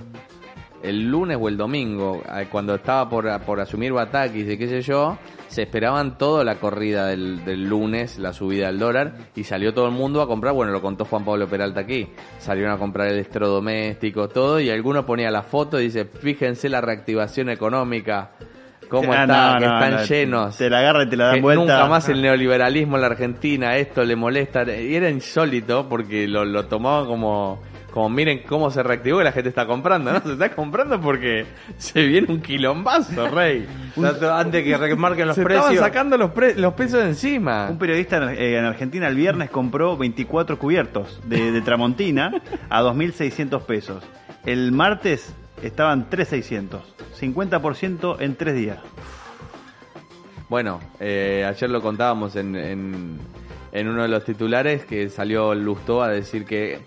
El 0.89 1.07
lunes 1.09 1.37
o 1.39 1.49
el 1.49 1.57
domingo, 1.57 2.21
eh, 2.25 2.47
cuando 2.51 2.75
estaba 2.75 3.09
por, 3.09 3.39
por 3.41 3.59
asumir 3.59 3.91
Batakis 3.93 4.49
y 4.49 4.57
qué 4.57 4.67
sé 4.67 4.81
yo, 4.81 5.17
se 5.47 5.63
esperaban 5.63 6.17
todo 6.17 6.43
la 6.43 6.55
corrida 6.55 7.07
del, 7.07 7.43
del 7.43 7.63
lunes, 7.63 8.19
la 8.19 8.33
subida 8.33 8.67
del 8.67 8.79
dólar, 8.79 9.13
y 9.35 9.43
salió 9.43 9.73
todo 9.73 9.85
el 9.85 9.93
mundo 9.93 10.21
a 10.21 10.27
comprar, 10.27 10.53
bueno, 10.53 10.71
lo 10.71 10.81
contó 10.81 11.05
Juan 11.05 11.25
Pablo 11.25 11.47
Peralta 11.47 11.81
aquí, 11.81 12.07
salieron 12.39 12.73
a 12.73 12.77
comprar 12.77 13.07
electrodomésticos, 13.07 14.31
todo, 14.31 14.59
y 14.59 14.69
alguno 14.69 15.05
ponía 15.05 15.31
la 15.31 15.43
foto 15.43 15.79
y 15.79 15.85
dice, 15.85 16.05
fíjense 16.05 16.69
la 16.69 16.81
reactivación 16.81 17.49
económica, 17.49 18.31
cómo 18.89 19.13
Ah, 19.13 19.21
está, 19.23 19.53
no, 19.53 19.59
que 19.59 19.65
no, 19.65 19.73
están 19.73 19.93
no, 19.93 20.03
llenos. 20.03 20.57
Te 20.57 20.69
la 20.69 20.79
agarra 20.79 21.03
y 21.03 21.09
te 21.09 21.17
la 21.17 21.25
dan 21.25 21.35
Que 21.35 21.41
vuelta. 21.41 21.61
Nunca 21.61 21.87
más 21.87 22.09
el 22.09 22.21
neoliberalismo 22.21 22.97
en 22.97 23.01
la 23.01 23.07
Argentina, 23.07 23.77
esto 23.77 24.03
le 24.03 24.15
molesta. 24.15 24.63
Y 24.63 24.95
era 24.95 25.09
insólito 25.09 25.87
porque 25.89 26.27
lo, 26.27 26.45
lo 26.45 26.65
tomaban 26.65 27.07
como, 27.07 27.61
como 27.95 28.09
miren 28.09 28.43
cómo 28.47 28.69
se 28.69 28.83
reactivó 28.83 29.21
y 29.21 29.23
la 29.23 29.31
gente 29.31 29.47
está 29.49 29.65
comprando, 29.65 30.11
¿no? 30.11 30.19
Se 30.21 30.33
está 30.33 30.53
comprando 30.53 30.99
porque 31.01 31.45
se 31.77 32.03
viene 32.05 32.27
un 32.31 32.41
quilombazo, 32.41 33.27
rey. 33.29 33.65
Antes 34.31 34.63
que 34.65 34.77
remarquen 34.77 35.27
los 35.27 35.35
se 35.37 35.43
precios. 35.43 35.71
estaban 35.71 35.89
sacando 35.89 36.17
los, 36.17 36.31
pre- 36.31 36.55
los 36.55 36.73
pesos 36.73 36.99
de 37.01 37.07
encima. 37.09 37.69
Un 37.71 37.77
periodista 37.79 38.33
eh, 38.33 38.57
en 38.59 38.65
Argentina 38.65 39.07
el 39.07 39.15
viernes 39.15 39.49
compró 39.49 39.95
24 39.95 40.59
cubiertos 40.59 41.21
de, 41.25 41.53
de 41.53 41.61
Tramontina 41.61 42.41
a 42.69 42.83
2.600 42.83 43.61
pesos. 43.61 44.03
El 44.45 44.73
martes 44.73 45.33
estaban 45.63 46.09
3.600. 46.09 46.81
50% 47.17 48.17
en 48.19 48.35
tres 48.35 48.55
días. 48.55 48.79
Bueno, 50.49 50.79
eh, 50.99 51.45
ayer 51.47 51.69
lo 51.69 51.81
contábamos 51.81 52.35
en, 52.35 52.55
en, 52.55 53.19
en 53.71 53.87
uno 53.87 54.03
de 54.03 54.09
los 54.09 54.23
titulares 54.25 54.85
que 54.85 55.09
salió 55.09 55.55
Lustó 55.55 56.03
a 56.03 56.09
decir 56.09 56.45
que 56.45 56.79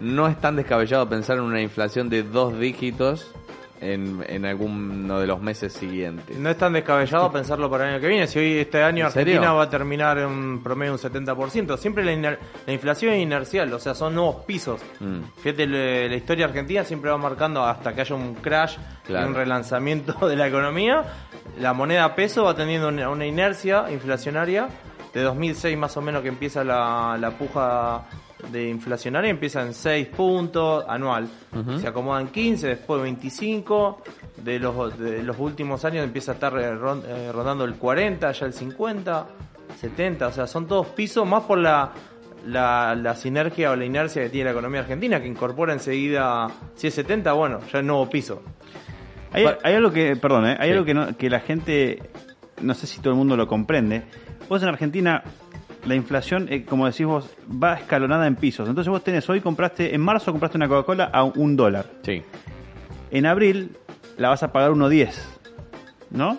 no 0.00 0.26
es 0.28 0.40
tan 0.40 0.56
descabellado 0.56 1.08
pensar 1.08 1.36
en 1.38 1.44
una 1.44 1.60
inflación 1.60 2.08
de 2.08 2.22
dos 2.22 2.58
dígitos 2.58 3.32
en, 3.80 4.24
en 4.28 4.44
alguno 4.44 5.20
de 5.20 5.26
los 5.28 5.40
meses 5.40 5.72
siguientes. 5.72 6.36
No 6.36 6.50
es 6.50 6.56
tan 6.58 6.72
descabellado 6.72 7.30
pensarlo 7.30 7.70
para 7.70 7.84
el 7.84 7.90
año 7.94 8.00
que 8.00 8.08
viene. 8.08 8.26
Si 8.26 8.38
hoy 8.40 8.58
este 8.58 8.82
año. 8.82 9.06
Argentina 9.06 9.52
va 9.52 9.62
a 9.64 9.70
terminar 9.70 10.18
en 10.18 10.26
un 10.26 10.62
promedio 10.64 10.92
un 10.92 10.98
70%, 10.98 11.76
siempre 11.76 12.04
la, 12.04 12.12
iner- 12.12 12.38
la 12.66 12.72
inflación 12.72 13.12
es 13.12 13.22
inercial, 13.22 13.72
o 13.72 13.78
sea, 13.78 13.94
son 13.94 14.16
nuevos 14.16 14.44
pisos. 14.44 14.80
Mm. 14.98 15.20
Fíjate, 15.42 15.66
le- 15.68 16.08
la 16.08 16.16
historia 16.16 16.46
argentina 16.46 16.82
siempre 16.82 17.08
va 17.10 17.18
marcando 17.18 17.62
hasta 17.64 17.94
que 17.94 18.00
haya 18.00 18.14
un 18.16 18.34
crash 18.34 18.76
Claro. 19.06 19.26
y 19.26 19.28
un 19.28 19.34
relanzamiento 19.36 20.12
de 20.28 20.34
la 20.34 20.48
economía. 20.48 21.04
La 21.60 21.72
moneda 21.72 22.14
peso 22.16 22.42
va 22.44 22.54
teniendo 22.56 22.88
una, 22.88 23.08
una 23.10 23.26
inercia 23.26 23.84
inflacionaria. 23.92 24.68
De 25.14 25.22
2006 25.22 25.78
más 25.78 25.96
o 25.96 26.02
menos 26.02 26.22
que 26.22 26.28
empieza 26.28 26.62
la, 26.64 27.16
la 27.18 27.30
puja 27.30 28.02
de 28.52 28.68
inflacionaria, 28.68 29.30
empieza 29.30 29.62
en 29.62 29.74
6 29.74 30.06
puntos 30.08 30.84
anual. 30.88 31.28
Se 31.80 31.88
acomoda 31.88 32.20
en 32.20 32.28
15, 32.28 32.66
después 32.68 33.02
25. 33.02 34.02
De 34.44 34.58
los, 34.60 34.96
de 34.98 35.22
los 35.24 35.36
últimos 35.38 35.84
años 35.84 36.04
empieza 36.04 36.32
a 36.32 36.34
estar 36.34 36.56
eh, 36.58 36.78
eh, 37.06 37.30
rondando 37.32 37.64
el 37.64 37.74
40, 37.74 38.30
ya 38.30 38.46
el 38.46 38.52
50, 38.52 39.26
70. 39.80 40.26
O 40.28 40.32
sea, 40.32 40.46
son 40.46 40.66
todos 40.68 40.86
pisos 40.88 41.26
más 41.26 41.42
por 41.42 41.58
la, 41.58 41.90
la, 42.46 42.94
la 42.94 43.14
sinergia 43.16 43.72
o 43.72 43.76
la 43.76 43.84
inercia 43.84 44.22
que 44.22 44.28
tiene 44.30 44.44
la 44.46 44.52
economía 44.52 44.80
argentina, 44.80 45.20
que 45.20 45.26
incorpora 45.26 45.72
enseguida, 45.72 46.46
si 46.76 46.86
es 46.86 46.94
70, 46.94 47.32
bueno, 47.32 47.58
ya 47.72 47.80
es 47.80 47.84
nuevo 47.84 48.08
piso. 48.08 48.42
Hay, 49.32 49.44
hay 49.62 49.74
algo 49.74 49.90
que, 49.92 50.14
perdón, 50.16 50.46
¿eh? 50.46 50.56
hay 50.58 50.68
Sí. 50.68 50.72
algo 50.72 50.84
que, 50.86 50.94
no- 50.94 51.16
que 51.16 51.28
la 51.28 51.40
gente, 51.40 52.00
no 52.62 52.74
sé 52.74 52.86
si 52.86 53.00
todo 53.00 53.12
el 53.12 53.18
mundo 53.18 53.36
lo 53.36 53.46
comprende. 53.48 54.04
Vos 54.48 54.62
en 54.62 54.68
Argentina, 54.68 55.22
la 55.86 55.94
inflación, 55.94 56.46
eh, 56.50 56.64
como 56.64 56.86
decís 56.86 57.06
vos, 57.06 57.30
va 57.50 57.74
escalonada 57.74 58.26
en 58.26 58.36
pisos. 58.36 58.68
Entonces 58.68 58.90
vos 58.90 59.02
tenés, 59.04 59.28
hoy 59.28 59.40
compraste, 59.40 59.94
en 59.94 60.00
marzo 60.00 60.32
compraste 60.32 60.56
una 60.58 60.68
Coca-Cola 60.68 61.04
a 61.12 61.24
un 61.24 61.56
dólar. 61.56 61.86
Sí. 62.02 62.22
En 63.10 63.26
abril 63.26 63.76
la 64.16 64.28
vas 64.30 64.42
a 64.42 64.52
pagar 64.52 64.70
1.10, 64.72 65.12
¿no? 66.10 66.38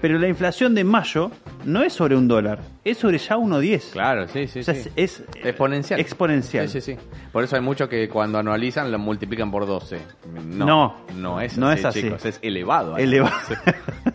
Pero 0.00 0.16
la 0.18 0.28
inflación 0.28 0.76
de 0.76 0.84
mayo 0.84 1.32
no 1.64 1.82
es 1.82 1.92
sobre 1.92 2.14
un 2.14 2.28
dólar, 2.28 2.60
es 2.84 2.98
sobre 2.98 3.18
ya 3.18 3.36
1.10. 3.36 3.90
Claro, 3.90 4.28
sí, 4.28 4.46
sí. 4.46 4.60
O 4.60 4.62
sea, 4.62 4.74
sí. 4.74 4.90
es, 4.94 5.20
es 5.20 5.24
exponencial. 5.44 5.98
exponencial. 5.98 6.68
Sí, 6.68 6.80
sí, 6.80 6.94
sí. 6.94 7.00
Por 7.32 7.42
eso 7.42 7.56
hay 7.56 7.62
muchos 7.62 7.88
que 7.88 8.08
cuando 8.08 8.38
anualizan 8.38 8.92
lo 8.92 8.98
multiplican 9.00 9.50
por 9.50 9.66
12. 9.66 9.98
No, 10.46 10.66
No. 10.66 10.94
no 11.16 11.40
es 11.40 11.50
así, 11.52 11.60
No 11.60 11.72
es 11.72 11.84
así. 11.84 12.02
chicos, 12.02 12.24
es 12.26 12.38
elevado. 12.42 12.96
Eleva- 12.96 13.32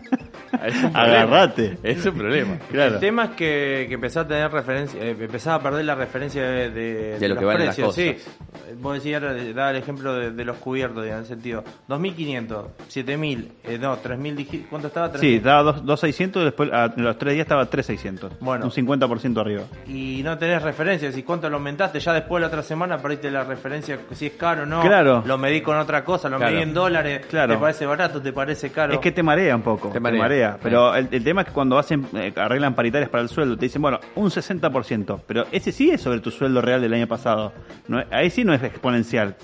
Es 0.66 0.74
un 0.82 0.92
problema. 0.92 1.00
Agarrate. 1.22 1.78
Es 1.82 2.06
un 2.06 2.14
problema. 2.14 2.58
Claro. 2.70 2.94
El 2.94 3.00
tema 3.00 3.24
es 3.24 3.30
que, 3.30 3.84
que 3.88 3.94
empezás 3.94 4.24
a 4.24 4.28
tener 4.28 4.50
referencia, 4.50 5.00
eh, 5.00 5.10
empezás 5.18 5.54
a 5.54 5.62
perder 5.62 5.84
la 5.84 5.94
referencia 5.94 6.42
de, 6.42 6.70
de, 6.70 7.18
De 7.18 7.28
lo 7.28 7.34
los 7.34 7.38
que 7.40 7.44
valen 7.44 7.66
las 7.66 7.76
precios, 7.76 7.94
sí. 7.94 8.12
cosas. 8.14 8.34
Vos 8.80 8.94
decías, 8.94 9.22
ahora, 9.22 9.34
daba 9.54 9.70
el 9.70 9.76
ejemplo 9.76 10.14
de, 10.14 10.30
de 10.32 10.44
los 10.44 10.56
cubiertos, 10.56 11.04
digamos, 11.04 11.26
en 11.28 11.32
el 11.32 11.42
sentido, 11.42 11.64
2.500, 11.88 12.64
7.000, 12.88 13.48
eh, 13.64 13.78
no, 13.80 13.96
3.000, 13.96 14.36
dij- 14.36 14.66
¿cuánto 14.68 14.88
estaba? 14.88 15.12
3.000. 15.12 15.18
Sí, 15.20 15.34
estaba 15.36 15.62
dos- 15.62 15.84
2.600 15.84 16.40
y 16.40 16.44
después 16.44 16.70
a 16.72 16.92
los 16.96 17.18
tres 17.18 17.34
días 17.34 17.44
estaba 17.44 17.68
3.600. 17.70 18.30
Bueno. 18.40 18.64
Un 18.66 18.70
50% 18.72 19.40
arriba. 19.40 19.62
y 19.86 20.22
no 20.24 20.36
tenés 20.38 20.62
referencia, 20.62 21.12
si 21.12 21.22
cuánto 21.22 21.48
lo 21.48 21.56
aumentaste, 21.56 22.00
ya 22.00 22.12
después 22.12 22.40
la 22.40 22.48
otra 22.48 22.62
semana 22.62 22.98
perdiste 22.98 23.30
la 23.30 23.44
referencia, 23.44 23.98
si 24.12 24.26
es 24.26 24.32
caro 24.32 24.62
o 24.62 24.66
no, 24.66 24.80
Claro. 24.82 25.22
lo 25.26 25.38
medí 25.38 25.60
con 25.60 25.76
otra 25.76 26.04
cosa, 26.04 26.28
lo 26.28 26.38
Claro. 26.38 26.52
medí 26.52 26.62
en 26.62 26.74
dólares, 26.74 27.26
Claro. 27.28 27.54
te 27.54 27.60
parece 27.60 27.86
barato, 27.86 28.20
te 28.20 28.32
parece 28.32 28.70
caro. 28.70 28.94
Es 28.94 28.98
que 29.00 29.12
te 29.12 29.22
marea 29.22 29.54
un 29.56 29.62
poco. 29.62 29.88
Te 29.88 29.94
Te 29.94 30.00
marea. 30.00 30.53
Pero 30.62 30.94
el, 30.94 31.08
el 31.10 31.24
tema 31.24 31.42
es 31.42 31.48
que 31.48 31.52
cuando 31.54 31.78
hacen, 31.78 32.06
eh, 32.14 32.32
arreglan 32.36 32.74
paritarias 32.74 33.10
para 33.10 33.22
el 33.22 33.28
sueldo, 33.28 33.56
te 33.56 33.66
dicen, 33.66 33.82
bueno, 33.82 34.00
un 34.14 34.30
60%. 34.30 35.20
Pero 35.26 35.46
ese 35.52 35.72
sí 35.72 35.90
es 35.90 36.00
sobre 36.00 36.20
tu 36.20 36.30
sueldo 36.30 36.60
real 36.60 36.80
del 36.80 36.92
año 36.94 37.06
pasado. 37.06 37.52
No, 37.88 38.02
ahí 38.10 38.30
sí 38.30 38.44
no 38.44 38.54
es 38.54 38.62
exponencial. 38.62 39.36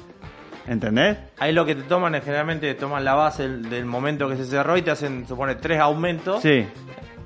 ¿Entendés? 0.66 1.18
Ahí 1.38 1.52
lo 1.52 1.64
que 1.64 1.74
te 1.74 1.82
toman 1.82 2.14
es 2.14 2.22
generalmente 2.24 2.72
toman 2.74 3.04
la 3.04 3.14
base 3.14 3.42
del, 3.48 3.68
del 3.70 3.84
momento 3.86 4.28
que 4.28 4.36
se 4.36 4.44
cerró 4.44 4.76
y 4.76 4.82
te 4.82 4.90
hacen, 4.90 5.26
supone, 5.26 5.56
tres 5.56 5.80
aumentos, 5.80 6.42
Sí. 6.42 6.64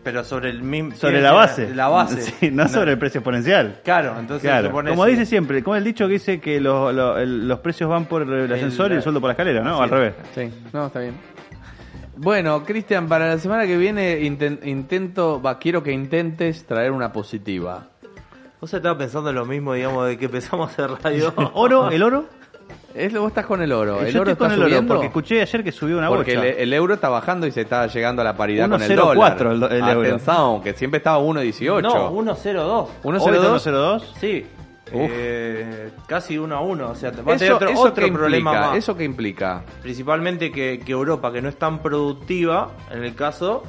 pero 0.02 0.24
sobre 0.24 0.50
el 0.50 0.62
mismo... 0.62 0.94
Sobre 0.94 1.20
la 1.20 1.32
base. 1.32 1.74
La 1.74 1.88
base. 1.88 2.20
Sí, 2.40 2.50
no 2.50 2.68
sobre 2.68 2.92
el 2.92 2.98
precio 2.98 3.18
exponencial. 3.18 3.80
Claro, 3.84 4.14
entonces 4.18 4.48
Claro. 4.48 4.68
supone 4.68 4.90
Como 4.90 5.04
dice 5.06 5.26
siempre, 5.26 5.62
como 5.62 5.76
el 5.76 5.84
dicho 5.84 6.06
que 6.06 6.14
dice 6.14 6.40
que 6.40 6.58
lo- 6.60 6.92
lo- 6.92 7.18
el- 7.18 7.46
los 7.46 7.58
precios 7.58 7.90
van 7.90 8.06
por 8.06 8.22
el 8.22 8.50
ascensor 8.50 8.92
y 8.92 8.94
el 8.94 9.02
sueldo 9.02 9.20
por 9.20 9.28
la 9.28 9.32
escalera, 9.32 9.62
¿no? 9.62 9.78
O 9.78 9.82
al 9.82 9.90
revés. 9.90 10.14
Sí, 10.34 10.48
no, 10.72 10.86
está 10.86 11.00
bien. 11.00 11.14
Bueno, 12.16 12.62
Cristian, 12.64 13.08
para 13.08 13.26
la 13.28 13.38
semana 13.38 13.66
que 13.66 13.76
viene 13.76 14.20
inten- 14.20 14.60
intento, 14.64 15.42
va, 15.42 15.58
quiero 15.58 15.82
que 15.82 15.92
intentes 15.92 16.64
traer 16.66 16.92
una 16.92 17.12
positiva. 17.12 17.88
Vos 18.60 18.72
estaba 18.72 18.96
pensando 18.96 19.30
en 19.30 19.36
lo 19.36 19.44
mismo, 19.44 19.74
digamos, 19.74 20.06
de 20.06 20.16
que 20.16 20.26
empezamos 20.26 20.68
a 20.68 20.72
hacer 20.72 20.90
radio. 21.02 21.32
¿Oro? 21.54 21.90
¿El 21.90 22.02
oro? 22.02 22.24
Es, 22.94 23.12
vos 23.12 23.28
estás 23.28 23.44
con 23.46 23.60
el 23.60 23.72
oro. 23.72 24.00
Yo 24.02 24.06
¿El 24.06 24.16
oro 24.18 24.30
estoy 24.30 24.36
con 24.36 24.46
está 24.46 24.54
el 24.54 24.60
oro, 24.60 24.68
subiendo? 24.70 24.94
porque 24.94 25.06
escuché 25.08 25.42
ayer 25.42 25.64
que 25.64 25.72
subió 25.72 25.98
una 25.98 26.08
Porque 26.08 26.32
el, 26.32 26.38
bocha. 26.38 26.50
el 26.50 26.72
euro 26.72 26.94
está 26.94 27.08
bajando 27.08 27.46
y 27.46 27.50
se 27.50 27.62
está 27.62 27.88
llegando 27.88 28.22
a 28.22 28.24
la 28.24 28.36
paridad 28.36 28.70
con 28.70 28.80
el 28.80 28.90
1.04 28.90 28.96
dólar. 28.96 29.42
el 29.42 29.62
el 29.82 29.88
euro. 29.88 30.00
Atención, 30.14 30.62
que 30.62 30.72
siempre 30.74 30.98
estaba 30.98 31.18
1.18. 31.18 31.82
No, 31.82 32.34
102. 32.36 32.90
¿Hoy 33.02 33.16
está 33.16 33.30
1.02. 33.30 33.98
1.02? 34.00 34.02
Sí. 34.20 34.46
Eh, 35.10 35.90
casi 36.06 36.38
uno 36.38 36.56
a 36.56 36.60
uno. 36.60 36.90
O 36.90 36.94
sea, 36.94 37.10
va 37.10 37.34
a 37.34 37.36
tener 37.36 37.42
Eso, 37.44 37.56
otro, 37.56 37.68
eso 37.68 37.82
otro 37.82 38.06
problema 38.12 38.50
implica, 38.52 38.66
más. 38.68 38.76
¿Eso 38.78 38.96
qué 38.96 39.04
implica? 39.04 39.62
Principalmente 39.82 40.50
que, 40.50 40.80
que 40.84 40.92
Europa, 40.92 41.32
que 41.32 41.42
no 41.42 41.48
es 41.48 41.56
tan 41.58 41.80
productiva, 41.80 42.70
en 42.90 43.04
el 43.04 43.14
caso, 43.14 43.62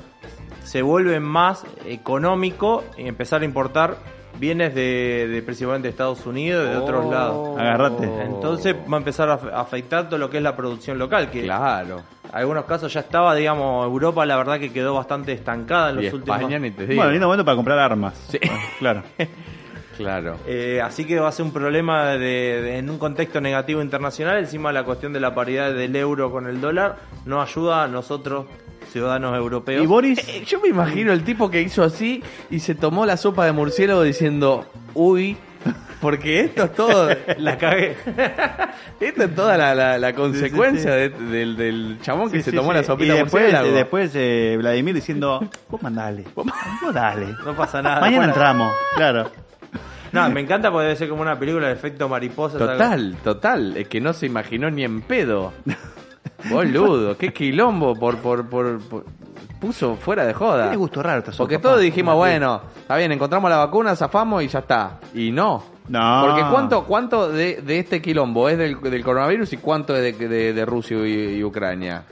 se 0.64 0.82
vuelve 0.82 1.20
más 1.20 1.64
económico 1.86 2.84
y 2.98 3.08
empezar 3.08 3.42
a 3.42 3.46
importar 3.46 3.98
bienes 4.40 4.76
de, 4.76 5.28
de 5.30 5.42
principalmente 5.44 5.88
de 5.88 5.92
Estados 5.92 6.26
Unidos 6.26 6.66
y 6.68 6.72
de 6.72 6.76
otros 6.78 7.06
Oh. 7.06 7.12
lados. 7.12 7.60
Agárrate. 7.60 8.04
Entonces 8.26 8.76
va 8.76 8.96
a 8.96 9.00
empezar 9.00 9.30
a 9.30 9.40
af- 9.40 9.52
a 9.54 9.62
afectar 9.62 10.10
todo 10.10 10.18
lo 10.18 10.30
que 10.30 10.38
es 10.38 10.44
la 10.44 10.56
producción 10.58 10.98
local, 11.00 11.32
que 11.32 11.44
Claro. 11.44 12.02
en 12.30 12.36
algunos 12.36 12.66
casos 12.66 12.92
ya 12.92 13.00
estaba, 13.00 13.34
digamos, 13.34 13.86
Europa 13.86 14.26
la 14.26 14.36
verdad 14.36 14.60
que 14.60 14.74
quedó 14.74 14.94
bastante 14.94 15.32
estancada 15.32 15.92
en 15.92 16.00
Y 16.00 16.04
los 16.06 16.14
últimos 16.16 16.38
digo. 16.90 16.96
Bueno, 16.96 17.12
lindo 17.12 17.28
momento 17.28 17.46
para 17.46 17.56
comprar 17.56 17.80
armas. 17.80 18.14
Sí. 18.30 18.40
Claro. 18.80 19.04
Claro. 19.98 20.38
Eh, 20.48 20.82
así 20.84 21.06
que 21.06 21.20
va 21.20 21.30
a 21.30 21.32
ser 21.32 21.46
un 21.46 21.52
problema 21.54 22.12
de, 22.12 22.18
de- 22.18 22.78
en 22.78 22.90
un 22.90 22.98
contexto 22.98 23.40
negativo 23.42 23.82
internacional. 23.82 24.38
Encima 24.40 24.72
la 24.72 24.84
cuestión 24.84 25.14
de 25.14 25.20
la 25.20 25.34
paridad 25.34 25.74
del 25.74 25.96
euro 25.96 26.32
con 26.32 26.48
el 26.48 26.60
dólar 26.62 26.98
no 27.26 27.42
ayuda 27.42 27.84
a 27.84 27.88
nosotros, 27.88 28.46
ciudadanos 28.92 29.36
europeos. 29.38 29.84
Y 29.84 29.88
Boris, 29.88 30.20
Eh, 30.28 30.44
Yo 30.46 30.60
me 30.62 30.68
imagino 30.70 31.12
el 31.14 31.24
tipo 31.24 31.50
que 31.50 31.62
hizo 31.62 31.84
así 31.84 32.22
y 32.50 32.60
se 32.60 32.76
tomó 32.76 33.06
la 33.06 33.18
sopa 33.18 33.46
de 33.46 33.52
murciélago 33.54 34.04
diciendo, 34.04 34.66
uy, 34.94 35.38
porque 36.02 36.42
esto 36.42 36.66
es 36.66 36.74
todo, 36.76 37.10
la 37.38 37.58
cagué. 37.58 37.96
esto 39.00 39.24
es 39.24 39.34
toda 39.36 39.58
la, 39.58 39.74
la- 39.74 39.98
la 39.98 40.14
consecuencia 40.14 40.92
sí. 40.94 40.98
de- 40.98 41.10
del, 41.10 41.56
del 41.58 41.98
chabón 42.02 42.30
que 42.30 42.38
Sí, 42.40 42.52
se 42.52 42.52
tomó 42.52 42.72
sí. 42.72 42.78
la 42.78 42.84
sopita 42.84 43.14
y 43.14 43.16
de 43.18 43.24
después, 43.24 43.44
murciélago. 43.44 43.76
después 43.76 44.12
eh, 44.14 44.56
Vladimir 44.60 44.94
diciendo, 44.94 45.40
vos 45.70 45.82
mandale, 45.82 46.24
vos 46.36 46.46
dale. 46.94 47.28
No 47.46 47.56
pasa 47.56 47.82
nada. 47.82 48.02
Mañana 48.02 48.18
Bueno, 48.18 48.34
entramos, 48.34 48.74
claro. 48.96 49.32
No, 50.16 50.30
me 50.30 50.42
encanta 50.42 50.72
porque 50.72 50.86
debe 50.86 50.96
ser 50.98 51.10
como 51.10 51.22
una 51.22 51.38
película 51.38 51.68
de 51.68 51.74
efecto 51.74 52.08
mariposa. 52.10 52.58
¿sabes? 52.58 52.78
Total, 52.78 53.16
total, 53.24 53.78
es 53.78 53.88
que 53.88 54.00
no 54.02 54.14
se 54.14 54.26
imaginó 54.26 54.70
ni 54.72 54.84
en 54.84 55.02
pedo. 55.02 55.54
Boludo, 56.50 57.18
qué 57.18 57.34
quilombo 57.34 57.96
por, 57.96 58.18
por, 58.18 58.48
por, 58.50 58.80
por- 58.88 59.06
puso 59.60 59.96
fuera 59.96 60.26
de 60.26 60.34
joda. 60.34 60.64
Tiene 60.64 60.78
gusto 60.78 61.02
raro 61.02 61.20
esta 61.20 61.32
Porque 61.32 61.56
papá. 61.58 61.70
todos 61.70 61.82
dijimos, 61.82 62.16
bueno, 62.16 62.62
está 62.78 62.98
bien, 62.98 63.12
encontramos 63.12 63.50
la 63.50 63.58
vacuna, 63.58 63.96
zafamos 63.96 64.44
y 64.44 64.48
ya 64.48 64.60
está. 64.60 65.00
Y 65.14 65.32
no. 65.32 65.64
No. 65.88 66.24
Porque 66.26 66.44
cuánto, 66.52 66.84
cuánto 66.86 67.30
de, 67.30 67.62
de 67.62 67.80
este 67.80 68.02
quilombo 68.02 68.50
es 68.50 68.58
del, 68.58 68.80
del 68.82 69.04
coronavirus 69.04 69.54
y 69.54 69.58
cuánto 69.58 69.96
es 69.96 70.18
de, 70.20 70.28
de- 70.28 70.54
de 70.54 70.66
Rusia 70.66 70.98
y, 71.08 71.38
y 71.38 71.44
Ucrania. 71.44 72.04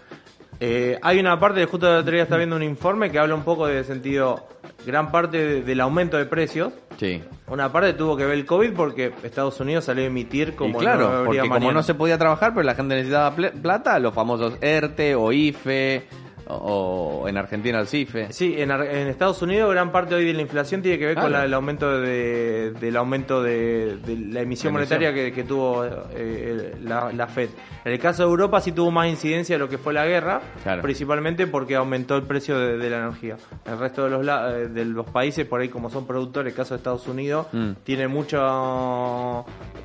Eh, 0.60 0.98
hay 1.02 1.20
una 1.20 1.40
parte, 1.40 1.66
justo 1.66 1.88
el 1.92 1.98
otro 2.00 2.14
día 2.14 2.24
está 2.24 2.38
viendo 2.38 2.56
un 2.56 2.64
informe 2.64 3.12
que 3.12 3.20
habla 3.20 3.36
un 3.36 3.44
poco 3.44 3.68
de 3.68 3.84
sentido, 3.84 4.48
gran 4.86 5.12
parte 5.12 5.38
de- 5.38 5.62
del 5.64 5.82
aumento 5.82 6.18
de 6.18 6.26
precios. 6.26 6.72
Sí. 6.98 7.22
Una 7.48 7.72
parte 7.72 7.94
tuvo 7.94 8.16
que 8.16 8.26
ver 8.26 8.36
el 8.36 8.46
COVID 8.46 8.74
porque 8.74 9.14
Estados 9.24 9.60
Unidos 9.60 9.86
salió 9.86 10.04
a 10.04 10.08
emitir 10.08 10.56
como 10.56 10.80
y 10.80 10.82
claro, 10.82 11.10
no 11.10 11.18
habría 11.18 11.42
porque 11.44 11.50
como 11.50 11.72
no 11.72 11.84
se 11.84 11.94
podía 11.94 12.18
trabajar, 12.18 12.54
pero 12.54 12.64
la 12.64 12.76
gente 12.76 12.96
necesitaba 12.96 13.36
plata, 13.36 14.00
los 14.00 14.14
famosos 14.14 14.58
ERTE 14.62 15.16
o 15.16 15.32
IFE, 15.32 16.08
o, 16.48 17.26
en 17.28 17.38
Argentina 17.38 17.80
el 17.80 17.88
CIFE. 17.88 18.32
Sí, 18.34 18.56
en, 18.58 18.72
Ar- 18.72 18.86
en 18.86 19.08
Estados 19.08 19.42
Unidos 19.42 19.72
gran 19.72 19.92
parte 19.92 20.16
hoy 20.16 20.26
de 20.26 20.34
la 20.34 20.42
inflación 20.42 20.82
tiene 20.82 20.98
que 21.00 21.06
ver 21.08 21.16
con 21.16 21.32
la- 21.32 21.46
el 21.46 21.54
aumento 21.54 22.00
de, 22.00 22.72
del 22.80 22.96
aumento 22.98 23.42
de, 23.42 23.98
de 23.98 24.16
la 24.34 24.42
emisión 24.42 24.74
La 24.74 24.80
monetaria 24.80 25.14
que, 25.14 25.32
que 25.32 25.44
tuvo 25.44 25.86
eh, 25.86 26.76
la, 26.84 27.12
la 27.12 27.28
Fed. 27.28 27.50
En 27.86 27.92
el 27.92 28.00
caso 28.00 28.24
de 28.24 28.30
Europa 28.30 28.62
sí 28.62 28.72
tuvo 28.72 28.92
más 28.92 29.08
incidencia 29.10 29.56
de 29.56 29.60
lo 29.60 29.68
que 29.70 29.78
fue 29.78 29.94
la 29.94 30.06
guerra, 30.06 30.42
Claro. 30.64 30.82
principalmente 30.82 31.48
porque 31.48 31.76
aumentó 31.76 32.16
el 32.16 32.24
precio 32.24 32.58
de, 32.58 32.78
de 32.78 32.90
la 32.90 32.98
energía. 33.00 33.38
El 33.66 33.78
resto 33.80 34.04
de 34.06 34.10
los, 34.10 34.26
la- 34.26 34.58
eh, 34.58 34.68
de 34.68 34.86
los 34.86 35.06
países, 35.10 35.46
por 35.46 35.62
ahí 35.62 35.70
como 35.70 35.90
son 35.90 36.06
productores, 36.08 36.52
el 36.54 36.58
caso 36.58 36.74
de 36.74 36.78
Estados 36.78 37.08
Unidos, 37.08 37.48
Mm. 37.54 37.72
tiene 37.84 38.08
mucha 38.08 38.40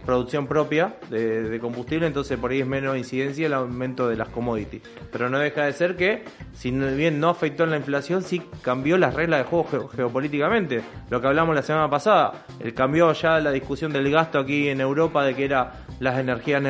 producción 0.06 0.46
propia 0.46 0.94
de, 1.10 1.42
de 1.48 1.60
combustible, 1.60 2.06
entonces 2.06 2.38
por 2.38 2.50
ahí 2.50 2.60
es 2.60 2.66
menos 2.66 2.96
incidencia 2.96 3.46
el 3.46 3.52
aumento 3.54 4.08
de 4.08 4.16
las 4.16 4.28
commodities. 4.28 4.82
Pero 5.12 5.28
no 5.28 5.38
deja 5.38 5.64
de 5.64 5.72
ser 5.72 5.96
que, 5.96 6.24
si 6.54 6.70
bien 6.72 7.20
no 7.20 7.28
afectó 7.28 7.64
en 7.64 7.70
la 7.70 7.76
inflación, 7.76 8.22
sí 8.22 8.42
cambió 8.62 8.98
las 8.98 9.14
reglas 9.14 9.40
de 9.40 9.44
juego 9.44 9.64
geo- 9.70 9.88
geopolíticamente. 9.88 10.82
Lo 11.10 11.20
que 11.20 11.28
hablamos 11.28 11.54
la 11.54 11.62
semana 11.62 11.88
pasada, 11.88 12.32
el 12.60 12.74
cambió 12.74 13.12
ya 13.12 13.38
la 13.38 13.50
discusión 13.52 13.92
del 13.92 14.10
gasto 14.10 14.38
aquí 14.40 14.68
en 14.68 14.80
Europa 14.80 15.24
de 15.24 15.34
que 15.34 15.44
era 15.44 15.72
las 16.00 16.18
energías 16.18 16.60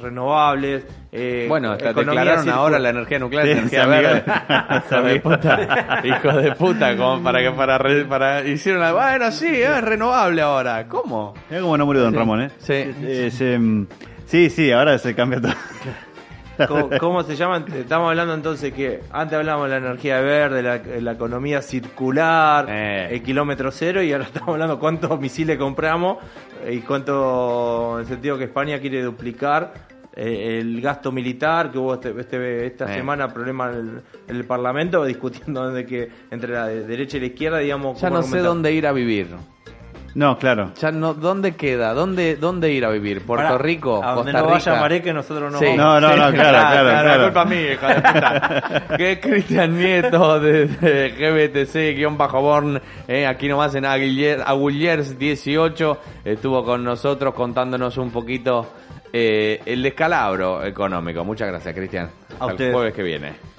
renovables. 0.00 0.84
eh, 1.12 1.46
Bueno, 1.48 1.72
hasta 1.72 1.92
declararon 1.92 2.48
ahora 2.50 2.78
la 2.78 2.90
energía 2.90 3.18
nuclear 3.18 3.46
Sí, 3.46 3.52
energía 3.52 3.86
verde. 3.86 4.24
Hijo 4.86 5.02
de 5.02 5.20
puta. 5.20 6.00
Hijo 6.04 6.36
de 6.36 6.52
puta, 6.52 6.96
como 6.96 7.22
para 7.22 7.40
que 7.40 7.50
para, 7.52 7.78
re- 7.78 8.04
para 8.04 8.42
hicieron 8.46 8.80
la, 8.82 8.92
bueno, 8.92 9.30
sí, 9.32 9.46
es 9.48 9.80
renovable 9.82 10.42
ahora. 10.42 10.86
¿Cómo? 10.88 11.34
Mira 11.48 11.62
cómo 11.62 11.76
no 11.78 11.86
murió 11.86 12.02
Don 12.02 12.14
Ramón, 12.14 12.42
¿eh? 12.42 12.50
Sí. 12.58 12.72
Eh, 12.74 13.30
se, 13.32 13.58
sí, 14.26 14.50
sí, 14.50 14.70
ahora 14.72 14.98
se 14.98 15.14
cambia 15.14 15.40
todo. 15.40 15.52
¿Cómo, 16.68 16.90
cómo 17.00 17.22
se 17.22 17.34
llaman? 17.36 17.64
Estamos 17.74 18.10
hablando 18.10 18.34
entonces 18.34 18.72
que 18.72 19.00
antes 19.10 19.38
hablábamos 19.38 19.70
de 19.70 19.80
la 19.80 19.86
energía 19.86 20.20
verde, 20.20 20.62
la, 20.62 20.80
la 21.00 21.12
economía 21.12 21.62
circular, 21.62 22.66
Eh. 22.68 23.08
el 23.10 23.22
kilómetro 23.22 23.70
cero, 23.70 24.02
y 24.02 24.12
ahora 24.12 24.24
estamos 24.32 24.50
hablando 24.50 24.78
cuántos 24.78 25.18
misiles 25.20 25.56
compramos 25.58 26.18
y 26.70 26.78
cuánto, 26.80 27.94
en 27.96 28.00
el 28.02 28.06
sentido 28.06 28.38
que 28.38 28.44
España 28.44 28.78
quiere 28.80 29.02
duplicar 29.02 29.72
eh, 30.14 30.58
el 30.60 30.80
gasto 30.82 31.10
militar, 31.10 31.70
que 31.72 31.78
hubo 31.78 31.94
este, 31.94 32.10
este- 32.20 32.66
esta 32.66 32.84
Eh. 32.92 32.96
semana 32.98 33.28
problema 33.28 33.70
en 33.70 34.02
el, 34.28 34.36
el 34.36 34.44
Parlamento 34.44 35.04
discutiendo 35.06 35.70
de 35.70 35.86
que 35.86 36.08
entre 36.30 36.52
la 36.52 36.66
de- 36.66 36.86
derecha 36.86 37.16
y 37.16 37.20
la 37.20 37.26
izquierda, 37.26 37.58
digamos... 37.58 38.00
Ya 38.00 38.10
no 38.10 38.22
sé 38.22 38.38
dónde 38.40 38.72
ir 38.72 38.86
a 38.86 38.92
vivir. 38.92 39.28
No, 40.14 40.38
claro. 40.38 40.72
Ya 40.78 40.90
no, 40.90 41.14
¿dónde 41.14 41.56
queda? 41.56 41.94
¿Dónde, 41.94 42.36
dónde 42.36 42.70
ir 42.72 42.84
a 42.84 42.90
vivir? 42.90 43.22
¿Puerto 43.24 43.56
Rico? 43.58 44.02
A 44.04 44.14
donde 44.14 44.32
¿Costa 44.32 44.46
no 44.46 44.52
vaya 44.52 44.80
Maré, 44.80 45.02
que 45.02 45.12
nosotros 45.12 45.50
no 45.50 45.58
Sí. 45.58 45.64
vamos. 45.64 45.78
No, 45.78 46.00
no, 46.00 46.08
no, 46.08 46.32
claro, 46.32 46.58
claro, 46.58 47.02
claro. 47.02 47.22
culpa 47.24 47.44
mía, 47.44 47.72
hija 47.72 47.88
de 47.88 47.94
puta. 47.94 48.96
que 48.96 49.20
Cristian 49.20 49.78
Nieto 49.78 50.40
de, 50.40 50.66
de 50.66 51.14
GBTC-Born, 51.16 52.80
eh, 53.08 53.26
aquí 53.26 53.48
nomás 53.48 53.74
en 53.74 53.84
Agullers 53.86 55.18
18, 55.18 55.98
estuvo 56.24 56.64
con 56.64 56.84
nosotros 56.84 57.34
contándonos 57.34 57.96
un 57.96 58.10
poquito 58.10 58.66
eh, 59.12 59.60
el 59.64 59.82
descalabro 59.82 60.64
económico. 60.64 61.24
Muchas 61.24 61.48
gracias, 61.48 61.74
Cristian. 61.74 62.10
A 62.38 62.46
Hasta 62.46 62.64
el 62.64 62.72
jueves 62.72 62.94
que 62.94 63.02
viene. 63.02 63.51